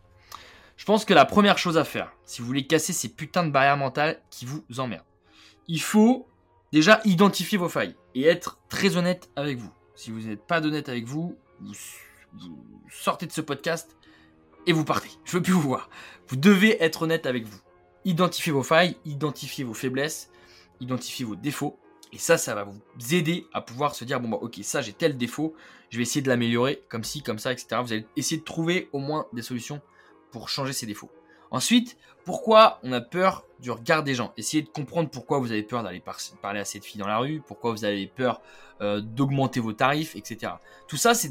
je 0.77 0.85
pense 0.85 1.05
que 1.05 1.13
la 1.13 1.25
première 1.25 1.57
chose 1.57 1.77
à 1.77 1.83
faire, 1.83 2.13
si 2.25 2.41
vous 2.41 2.47
voulez 2.47 2.65
casser 2.65 2.93
ces 2.93 3.09
putains 3.09 3.45
de 3.45 3.51
barrières 3.51 3.77
mentales 3.77 4.21
qui 4.29 4.45
vous 4.45 4.63
emmerdent, 4.77 5.05
il 5.67 5.81
faut 5.81 6.27
déjà 6.71 7.01
identifier 7.05 7.57
vos 7.57 7.69
failles 7.69 7.95
et 8.15 8.23
être 8.23 8.59
très 8.69 8.97
honnête 8.97 9.29
avec 9.35 9.57
vous. 9.57 9.71
Si 9.95 10.11
vous 10.11 10.21
n'êtes 10.21 10.45
pas 10.45 10.65
honnête 10.65 10.89
avec 10.89 11.05
vous, 11.05 11.37
vous, 11.61 11.73
sortez 12.89 13.27
de 13.27 13.31
ce 13.31 13.41
podcast 13.41 13.95
et 14.65 14.73
vous 14.73 14.83
partez. 14.83 15.09
Je 15.23 15.33
veux 15.33 15.41
plus 15.41 15.53
vous 15.53 15.61
voir. 15.61 15.89
Vous 16.27 16.35
devez 16.35 16.81
être 16.83 17.03
honnête 17.03 17.25
avec 17.25 17.45
vous. 17.45 17.59
Identifiez 18.05 18.51
vos 18.51 18.63
failles, 18.63 18.97
identifiez 19.05 19.63
vos 19.63 19.73
faiblesses, 19.73 20.31
identifiez 20.79 21.25
vos 21.25 21.35
défauts 21.35 21.79
et 22.13 22.19
ça, 22.19 22.37
ça 22.37 22.53
va 22.53 22.63
vous 22.63 23.15
aider 23.15 23.47
à 23.53 23.61
pouvoir 23.61 23.95
se 23.95 24.05
dire, 24.05 24.19
bon 24.19 24.29
bah 24.29 24.37
ok, 24.39 24.59
ça 24.61 24.81
j'ai 24.81 24.93
tel 24.93 25.17
défaut, 25.17 25.55
je 25.89 25.97
vais 25.97 26.03
essayer 26.03 26.21
de 26.21 26.29
l'améliorer, 26.29 26.83
comme 26.87 27.03
ci, 27.03 27.23
comme 27.23 27.39
ça, 27.39 27.51
etc. 27.51 27.81
Vous 27.81 27.91
allez 27.91 28.05
essayer 28.15 28.37
de 28.37 28.45
trouver 28.45 28.87
au 28.93 28.99
moins 28.99 29.25
des 29.33 29.41
solutions 29.41 29.81
pour 30.31 30.47
changer 30.47 30.73
ces 30.73 30.85
défauts. 30.85 31.11
Ensuite, 31.49 31.97
pourquoi 32.23 32.79
on 32.83 32.91
a 32.91 33.01
peur 33.01 33.45
du 33.59 33.71
regard 33.71 34.03
des 34.03 34.13
gens? 34.13 34.31
Essayez 34.37 34.61
de 34.61 34.69
comprendre 34.69 35.09
pourquoi 35.09 35.39
vous 35.39 35.51
avez 35.51 35.63
peur 35.63 35.81
d'aller 35.81 36.03
parler 36.41 36.59
à 36.59 36.65
cette 36.65 36.85
fille 36.85 36.99
dans 36.99 37.07
la 37.07 37.17
rue, 37.17 37.41
pourquoi 37.45 37.71
vous 37.71 37.83
avez 37.83 38.05
peur 38.07 38.41
euh, 38.81 39.01
d'augmenter 39.01 39.59
vos 39.59 39.73
tarifs, 39.73 40.15
etc. 40.15 40.53
Tout 40.87 40.97
ça, 40.97 41.15
c'est 41.15 41.29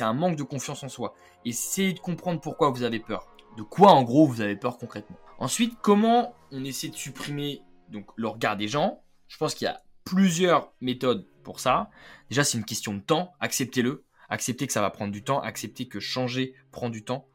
un 0.00 0.12
manque 0.12 0.36
de 0.36 0.42
confiance 0.44 0.82
en 0.84 0.88
soi. 0.88 1.14
Essayez 1.44 1.92
de 1.92 2.00
comprendre 2.00 2.40
pourquoi 2.40 2.70
vous 2.70 2.84
avez 2.84 3.00
peur. 3.00 3.26
De 3.56 3.62
quoi, 3.62 3.90
en 3.90 4.04
gros, 4.04 4.26
vous 4.26 4.40
avez 4.40 4.56
peur 4.56 4.78
concrètement? 4.78 5.16
Ensuite, 5.38 5.76
comment 5.82 6.34
on 6.52 6.64
essaie 6.64 6.88
de 6.88 6.96
supprimer 6.96 7.62
donc, 7.88 8.06
le 8.14 8.28
regard 8.28 8.56
des 8.56 8.68
gens? 8.68 9.02
Je 9.28 9.36
pense 9.36 9.54
qu'il 9.54 9.66
y 9.66 9.68
a 9.68 9.80
plusieurs 10.10 10.72
méthodes 10.80 11.24
pour 11.44 11.60
ça. 11.60 11.88
Déjà, 12.30 12.42
c'est 12.42 12.58
une 12.58 12.64
question 12.64 12.94
de 12.94 13.00
temps. 13.00 13.32
Acceptez-le. 13.38 14.02
Acceptez 14.28 14.66
que 14.66 14.72
ça 14.72 14.80
va 14.80 14.90
prendre 14.90 15.12
du 15.12 15.22
temps. 15.22 15.40
Acceptez 15.40 15.86
que 15.86 16.00
changer 16.00 16.54
prend 16.72 16.90
du 16.90 17.04
temps. 17.04 17.28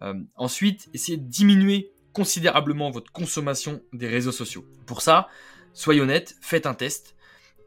Euh, 0.00 0.14
ensuite, 0.36 0.88
essayez 0.94 1.18
de 1.18 1.28
diminuer 1.28 1.92
considérablement 2.14 2.90
votre 2.90 3.12
consommation 3.12 3.82
des 3.92 4.08
réseaux 4.08 4.32
sociaux. 4.32 4.64
Pour 4.86 5.02
ça, 5.02 5.28
soyez 5.74 6.00
honnête, 6.00 6.36
faites 6.40 6.64
un 6.64 6.72
test. 6.72 7.14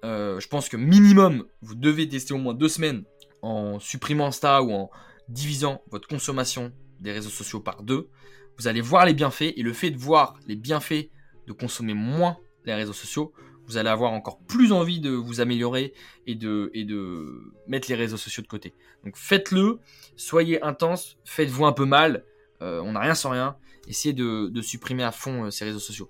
Euh, 0.03 0.39
je 0.39 0.47
pense 0.47 0.69
que 0.69 0.77
minimum, 0.77 1.45
vous 1.61 1.75
devez 1.75 2.09
tester 2.09 2.33
au 2.33 2.37
moins 2.37 2.55
deux 2.55 2.69
semaines 2.69 3.03
en 3.43 3.79
supprimant 3.79 4.31
ça 4.31 4.63
ou 4.63 4.71
en 4.71 4.89
divisant 5.29 5.83
votre 5.91 6.07
consommation 6.07 6.71
des 6.99 7.11
réseaux 7.11 7.29
sociaux 7.29 7.59
par 7.59 7.83
deux. 7.83 8.09
Vous 8.57 8.67
allez 8.67 8.81
voir 8.81 9.05
les 9.05 9.13
bienfaits 9.13 9.53
et 9.55 9.61
le 9.61 9.73
fait 9.73 9.91
de 9.91 9.97
voir 9.97 10.39
les 10.47 10.55
bienfaits 10.55 11.09
de 11.45 11.53
consommer 11.53 11.93
moins 11.93 12.37
les 12.65 12.73
réseaux 12.73 12.93
sociaux 12.93 13.33
vous 13.67 13.77
allez 13.77 13.89
avoir 13.89 14.13
encore 14.13 14.39
plus 14.39 14.71
envie 14.71 14.99
de 14.99 15.11
vous 15.11 15.41
améliorer 15.41 15.93
et 16.25 16.35
de, 16.35 16.71
et 16.73 16.85
de 16.85 17.53
mettre 17.67 17.89
les 17.89 17.95
réseaux 17.95 18.17
sociaux 18.17 18.41
de 18.41 18.47
côté. 18.47 18.73
Donc 19.03 19.15
faites-le, 19.17 19.79
soyez 20.15 20.61
intense, 20.63 21.17
faites-vous 21.25 21.65
un 21.65 21.73
peu 21.73 21.85
mal, 21.85 22.23
euh, 22.61 22.81
on 22.81 22.93
n'a 22.93 23.01
rien 23.01 23.15
sans 23.15 23.29
rien, 23.29 23.57
essayez 23.87 24.13
de, 24.13 24.61
supprimer 24.61 25.03
à 25.03 25.11
fond 25.11 25.45
euh, 25.45 25.51
ces 25.51 25.65
réseaux 25.65 25.79
sociaux. 25.79 26.09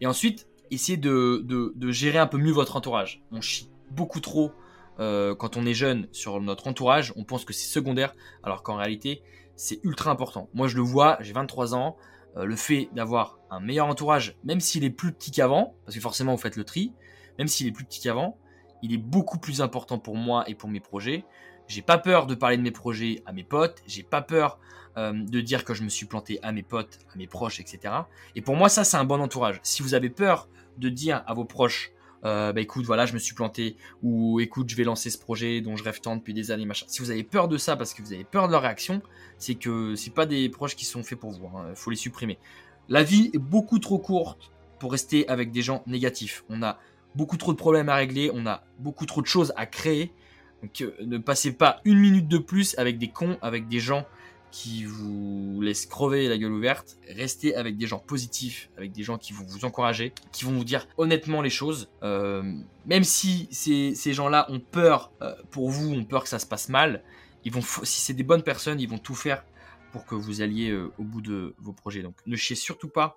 Et 0.00 0.06
ensuite, 0.06 0.48
essayez 0.70 0.98
de, 0.98 1.72
gérer 1.90 2.18
un 2.18 2.26
peu 2.26 2.38
mieux 2.38 2.52
votre 2.52 2.76
entourage. 2.76 3.22
On 3.30 3.40
chie 3.40 3.70
beaucoup 3.90 4.20
trop 4.20 4.52
euh, 4.98 5.34
quand 5.34 5.56
on 5.56 5.64
est 5.64 5.74
jeune 5.74 6.08
sur 6.12 6.40
notre 6.40 6.66
entourage, 6.66 7.12
on 7.16 7.24
pense 7.24 7.44
que 7.44 7.52
c'est 7.52 7.68
secondaire, 7.68 8.14
alors 8.42 8.62
qu'en 8.62 8.76
réalité, 8.76 9.22
c'est 9.54 9.80
ultra 9.84 10.10
important. 10.10 10.50
Moi, 10.54 10.68
je 10.68 10.76
le 10.76 10.82
vois, 10.82 11.18
j'ai 11.20 11.32
23 11.32 11.74
ans, 11.74 11.96
le 12.44 12.56
fait 12.56 12.88
d'avoir 12.92 13.38
un 13.50 13.60
meilleur 13.60 13.86
entourage, 13.86 14.36
même 14.44 14.60
s'il 14.60 14.84
est 14.84 14.90
plus 14.90 15.12
petit 15.12 15.30
qu'avant, 15.30 15.74
parce 15.84 15.96
que 15.96 16.02
forcément 16.02 16.32
vous 16.32 16.40
faites 16.40 16.56
le 16.56 16.64
tri, 16.64 16.92
même 17.38 17.48
s'il 17.48 17.66
est 17.66 17.72
plus 17.72 17.84
petit 17.84 18.00
qu'avant, 18.00 18.38
il 18.82 18.92
est 18.92 18.98
beaucoup 18.98 19.38
plus 19.38 19.62
important 19.62 19.98
pour 19.98 20.16
moi 20.16 20.44
et 20.48 20.54
pour 20.54 20.68
mes 20.68 20.80
projets. 20.80 21.24
J'ai 21.66 21.82
pas 21.82 21.98
peur 21.98 22.26
de 22.26 22.34
parler 22.34 22.56
de 22.56 22.62
mes 22.62 22.70
projets 22.70 23.22
à 23.26 23.32
mes 23.32 23.42
potes, 23.42 23.82
j'ai 23.86 24.02
pas 24.02 24.22
peur 24.22 24.58
euh, 24.96 25.12
de 25.12 25.40
dire 25.40 25.64
que 25.64 25.74
je 25.74 25.82
me 25.82 25.88
suis 25.88 26.06
planté 26.06 26.38
à 26.42 26.52
mes 26.52 26.62
potes, 26.62 27.00
à 27.12 27.18
mes 27.18 27.26
proches, 27.26 27.60
etc. 27.60 27.92
Et 28.34 28.40
pour 28.40 28.56
moi, 28.56 28.68
ça, 28.68 28.84
c'est 28.84 28.96
un 28.96 29.04
bon 29.04 29.20
entourage. 29.20 29.60
Si 29.62 29.82
vous 29.82 29.94
avez 29.94 30.10
peur 30.10 30.48
de 30.78 30.88
dire 30.88 31.22
à 31.26 31.34
vos 31.34 31.44
proches, 31.44 31.90
euh, 31.90 31.95
bah 32.22 32.60
écoute, 32.60 32.84
voilà, 32.86 33.06
je 33.06 33.14
me 33.14 33.18
suis 33.18 33.34
planté, 33.34 33.76
ou 34.02 34.40
écoute, 34.40 34.68
je 34.68 34.76
vais 34.76 34.84
lancer 34.84 35.10
ce 35.10 35.18
projet 35.18 35.60
dont 35.60 35.76
je 35.76 35.84
rêve 35.84 36.00
tant 36.00 36.16
depuis 36.16 36.34
des 36.34 36.50
années, 36.50 36.66
machin. 36.66 36.86
Si 36.88 37.00
vous 37.00 37.10
avez 37.10 37.22
peur 37.22 37.48
de 37.48 37.56
ça 37.56 37.76
parce 37.76 37.94
que 37.94 38.02
vous 38.02 38.12
avez 38.12 38.24
peur 38.24 38.46
de 38.48 38.52
leur 38.52 38.62
réaction, 38.62 39.02
c'est 39.38 39.54
que 39.54 39.94
c'est 39.94 40.12
pas 40.12 40.26
des 40.26 40.48
proches 40.48 40.76
qui 40.76 40.84
sont 40.84 41.02
faits 41.02 41.18
pour 41.18 41.30
vous. 41.30 41.46
Hein. 41.46 41.72
faut 41.74 41.90
les 41.90 41.96
supprimer. 41.96 42.38
La 42.88 43.02
vie 43.02 43.30
est 43.34 43.38
beaucoup 43.38 43.78
trop 43.78 43.98
courte 43.98 44.50
pour 44.78 44.92
rester 44.92 45.28
avec 45.28 45.50
des 45.50 45.62
gens 45.62 45.82
négatifs. 45.86 46.44
On 46.48 46.62
a 46.62 46.78
beaucoup 47.14 47.36
trop 47.36 47.52
de 47.52 47.56
problèmes 47.58 47.88
à 47.88 47.96
régler, 47.96 48.30
on 48.32 48.46
a 48.46 48.62
beaucoup 48.78 49.06
trop 49.06 49.22
de 49.22 49.26
choses 49.26 49.52
à 49.56 49.66
créer. 49.66 50.12
Donc 50.62 50.80
euh, 50.80 50.94
ne 51.00 51.18
passez 51.18 51.52
pas 51.52 51.80
une 51.84 51.98
minute 51.98 52.28
de 52.28 52.38
plus 52.38 52.78
avec 52.78 52.98
des 52.98 53.08
cons, 53.08 53.38
avec 53.42 53.68
des 53.68 53.80
gens 53.80 54.06
qui 54.50 54.84
vous 54.84 55.60
laissent 55.60 55.86
crever 55.86 56.28
la 56.28 56.38
gueule 56.38 56.52
ouverte. 56.52 56.96
Restez 57.08 57.54
avec 57.54 57.76
des 57.76 57.86
gens 57.86 57.98
positifs, 57.98 58.70
avec 58.76 58.92
des 58.92 59.02
gens 59.02 59.18
qui 59.18 59.32
vont 59.32 59.44
vous 59.44 59.64
encourager, 59.64 60.12
qui 60.32 60.44
vont 60.44 60.52
vous 60.52 60.64
dire 60.64 60.86
honnêtement 60.96 61.42
les 61.42 61.50
choses. 61.50 61.90
Euh, 62.02 62.42
même 62.86 63.04
si 63.04 63.48
ces, 63.50 64.12
gens-là 64.12 64.46
ont 64.48 64.60
peur 64.60 65.12
euh, 65.22 65.34
pour 65.50 65.70
vous, 65.70 65.92
ont 65.92 66.04
peur 66.04 66.22
que 66.22 66.28
ça 66.28 66.38
se 66.38 66.46
passe 66.46 66.68
mal, 66.68 67.02
ils 67.44 67.52
vont, 67.52 67.60
si 67.60 68.00
c'est 68.00 68.14
des 68.14 68.22
bonnes 68.22 68.42
personnes, 68.42 68.80
ils 68.80 68.88
vont 68.88 68.98
tout 68.98 69.14
faire 69.14 69.44
pour 69.92 70.04
que 70.06 70.14
vous 70.14 70.42
alliez 70.42 70.70
euh, 70.70 70.92
au 70.98 71.04
bout 71.04 71.20
de 71.20 71.54
vos 71.58 71.72
projets. 71.72 72.02
Donc 72.02 72.14
ne 72.26 72.36
chiez 72.36 72.56
surtout 72.56 72.88
pas 72.88 73.16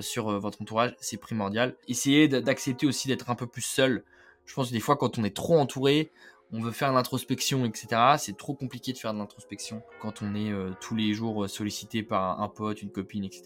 sur 0.00 0.38
votre 0.38 0.62
entourage, 0.62 0.94
c'est 1.00 1.16
primordial. 1.16 1.76
Essayez 1.88 2.28
d'accepter 2.28 2.86
aussi 2.86 3.08
d'être 3.08 3.28
un 3.28 3.34
peu 3.34 3.48
plus 3.48 3.62
seul. 3.62 4.04
Je 4.46 4.54
pense 4.54 4.68
que 4.68 4.72
des 4.72 4.80
fois 4.80 4.96
quand 4.96 5.18
on 5.18 5.24
est 5.24 5.34
trop 5.34 5.58
entouré, 5.58 6.12
on 6.52 6.60
veut 6.60 6.72
faire 6.72 6.92
l'introspection, 6.92 7.64
etc. 7.64 7.88
C'est 8.18 8.36
trop 8.36 8.54
compliqué 8.54 8.92
de 8.92 8.98
faire 8.98 9.12
de 9.14 9.18
l'introspection 9.18 9.82
quand 10.00 10.22
on 10.22 10.34
est 10.34 10.52
tous 10.80 10.96
les 10.96 11.12
jours 11.14 11.48
sollicité 11.48 12.02
par 12.02 12.40
un, 12.40 12.48
pote, 12.48 12.82
une 12.82 12.90
copine, 12.90 13.24
etc. 13.24 13.44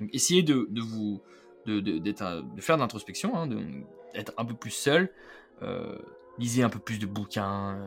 Donc 0.00 0.08
essayez 0.14 0.42
de, 0.42 0.66
de 0.70 0.80
vous 0.80 1.20
de, 1.66 1.80
de, 1.80 1.98
de, 1.98 2.60
faire 2.60 2.76
de 2.76 2.80
l'introspection, 2.80 3.36
hein, 3.36 3.46
d'être 3.46 4.32
un 4.38 4.44
peu 4.44 4.54
plus 4.54 4.70
seul. 4.70 5.10
lisez 6.38 6.62
un 6.62 6.70
peu 6.70 6.78
plus 6.78 6.98
de 6.98 7.06
bouquins, 7.06 7.78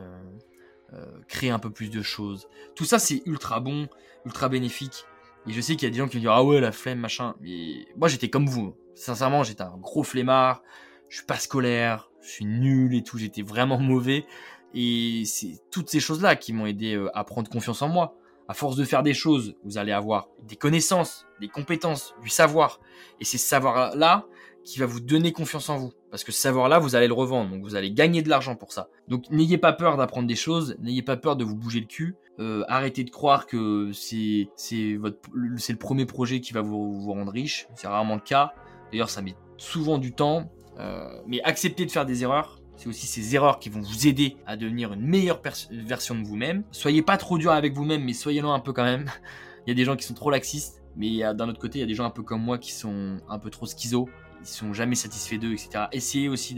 euh, 0.92 1.04
créer 1.28 1.50
un 1.50 1.60
peu 1.60 1.70
plus 1.70 1.88
de 1.88 2.02
choses. 2.02 2.48
Tout 2.74 2.84
ça, 2.84 2.98
c'est 2.98 3.22
ultra 3.24 3.60
bon, 3.60 3.88
ultra 4.24 4.48
bénéfique. 4.48 5.04
Et 5.46 5.52
je 5.52 5.60
sais 5.60 5.76
qu'il 5.76 5.84
y 5.84 5.86
a 5.86 5.90
des 5.90 5.98
gens 5.98 6.08
qui 6.08 6.16
me 6.16 6.22
disent 6.22 6.30
ah 6.32 6.42
ouais 6.42 6.60
la 6.60 6.72
flemme 6.72 6.98
machin. 6.98 7.36
Mais 7.40 7.86
moi 7.96 8.08
j'étais 8.08 8.28
comme 8.28 8.48
vous. 8.48 8.74
Sincèrement 8.96 9.44
j'étais 9.44 9.62
un 9.62 9.76
gros 9.78 10.02
flemmard. 10.02 10.62
Je 11.08 11.18
suis 11.18 11.26
pas 11.26 11.36
scolaire. 11.36 12.10
Je 12.22 12.28
suis 12.28 12.44
nul 12.44 12.92
et 12.94 13.04
tout. 13.04 13.18
J'étais 13.18 13.42
vraiment 13.42 13.78
mauvais. 13.78 14.26
Et 14.74 15.24
c'est 15.26 15.60
toutes 15.70 15.88
ces 15.88 16.00
choses 16.00 16.22
là 16.22 16.36
qui 16.36 16.52
m'ont 16.52 16.66
aidé 16.66 16.94
euh, 16.94 17.10
à 17.16 17.24
prendre 17.24 17.50
confiance 17.50 17.82
en 17.82 17.88
moi. 17.88 18.16
À 18.48 18.54
force 18.54 18.76
de 18.76 18.84
faire 18.84 19.02
des 19.02 19.14
choses, 19.14 19.54
vous 19.64 19.78
allez 19.78 19.92
avoir 19.92 20.28
des 20.42 20.56
connaissances, 20.56 21.26
des 21.40 21.48
compétences, 21.48 22.14
du 22.22 22.28
savoir. 22.28 22.80
Et 23.20 23.24
ces 23.24 23.38
savoirs 23.38 23.94
là 23.96 24.26
qui 24.64 24.78
va 24.78 24.86
vous 24.86 25.00
donner 25.00 25.32
confiance 25.32 25.68
en 25.68 25.78
vous. 25.78 25.92
Parce 26.10 26.24
que 26.24 26.32
ce 26.32 26.40
savoir-là, 26.40 26.78
vous 26.78 26.94
allez 26.94 27.06
le 27.06 27.14
revendre, 27.14 27.50
donc 27.50 27.62
vous 27.62 27.76
allez 27.76 27.92
gagner 27.92 28.22
de 28.22 28.28
l'argent 28.28 28.56
pour 28.56 28.72
ça. 28.72 28.88
Donc 29.08 29.30
n'ayez 29.30 29.58
pas 29.58 29.72
peur 29.72 29.96
d'apprendre 29.96 30.26
des 30.26 30.34
choses, 30.34 30.76
n'ayez 30.80 31.02
pas 31.02 31.16
peur 31.16 31.36
de 31.36 31.44
vous 31.44 31.56
bouger 31.56 31.80
le 31.80 31.86
cul. 31.86 32.16
Euh, 32.38 32.64
arrêtez 32.68 33.04
de 33.04 33.10
croire 33.10 33.46
que 33.46 33.90
c'est 33.92 34.48
c'est 34.56 34.98
c'est 35.56 35.72
le 35.72 35.78
premier 35.78 36.06
projet 36.06 36.40
qui 36.40 36.52
va 36.52 36.62
vous, 36.62 37.00
vous 37.00 37.12
rendre 37.12 37.32
riche. 37.32 37.68
C'est 37.74 37.86
rarement 37.86 38.14
le 38.14 38.20
cas. 38.20 38.52
D'ailleurs, 38.90 39.10
ça 39.10 39.22
met 39.22 39.34
souvent 39.56 39.98
du 39.98 40.12
temps. 40.12 40.50
Euh, 40.78 41.20
mais 41.26 41.40
acceptez 41.42 41.84
de 41.84 41.90
faire 41.90 42.06
des 42.06 42.22
erreurs. 42.22 42.59
C'est 42.80 42.88
aussi 42.88 43.06
ces 43.06 43.34
erreurs 43.34 43.58
qui 43.58 43.68
vont 43.68 43.82
vous 43.82 44.06
aider 44.06 44.38
à 44.46 44.56
devenir 44.56 44.94
une 44.94 45.02
meilleure 45.02 45.42
version 45.70 46.14
de 46.14 46.24
vous-même. 46.24 46.62
Soyez 46.70 47.02
pas 47.02 47.18
trop 47.18 47.36
dur 47.36 47.52
avec 47.52 47.74
vous-même, 47.74 48.02
mais 48.02 48.14
soyez-le 48.14 48.48
un 48.48 48.58
peu 48.58 48.72
quand 48.72 48.84
même. 48.84 49.04
il 49.66 49.68
y 49.68 49.72
a 49.72 49.74
des 49.74 49.84
gens 49.84 49.96
qui 49.96 50.06
sont 50.06 50.14
trop 50.14 50.30
laxistes, 50.30 50.82
mais 50.96 51.18
d'un 51.34 51.50
autre 51.50 51.60
côté, 51.60 51.78
il 51.78 51.82
y 51.82 51.84
a 51.84 51.86
des 51.86 51.94
gens 51.94 52.06
un 52.06 52.10
peu 52.10 52.22
comme 52.22 52.42
moi 52.42 52.56
qui 52.56 52.72
sont 52.72 53.20
un 53.28 53.38
peu 53.38 53.50
trop 53.50 53.66
schizo 53.66 54.08
ils 54.40 54.46
sont 54.46 54.72
jamais 54.72 54.94
satisfaits 54.94 55.36
d'eux, 55.36 55.52
etc. 55.52 55.84
Essayez 55.92 56.30
aussi 56.30 56.56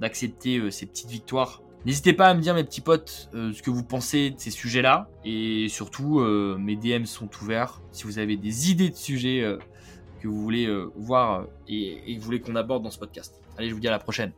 d'accepter 0.00 0.58
euh, 0.58 0.70
ces 0.72 0.86
petites 0.86 1.08
victoires. 1.08 1.62
N'hésitez 1.86 2.12
pas 2.12 2.26
à 2.26 2.34
me 2.34 2.40
dire, 2.40 2.54
mes 2.54 2.64
petits 2.64 2.80
potes, 2.80 3.30
euh, 3.32 3.52
ce 3.52 3.62
que 3.62 3.70
vous 3.70 3.84
pensez 3.84 4.30
de 4.30 4.38
ces 4.40 4.50
sujets-là. 4.50 5.08
Et 5.24 5.68
surtout, 5.68 6.18
euh, 6.18 6.56
mes 6.58 6.74
DM 6.74 7.04
sont 7.04 7.28
ouverts. 7.40 7.80
Si 7.92 8.02
vous 8.04 8.18
avez 8.18 8.36
des 8.36 8.70
idées 8.70 8.90
de 8.90 8.96
sujets 8.96 9.58
que 10.20 10.26
vous 10.28 10.40
voulez 10.40 10.68
voir 10.94 11.46
et 11.68 12.14
que 12.14 12.18
vous 12.18 12.24
voulez 12.24 12.40
qu'on 12.40 12.56
aborde 12.56 12.82
dans 12.84 12.90
ce 12.90 12.98
podcast. 12.98 13.40
Allez, 13.58 13.68
je 13.68 13.74
vous 13.74 13.80
dis 13.80 13.88
à 13.88 13.92
la 13.92 13.98
prochaine. 13.98 14.32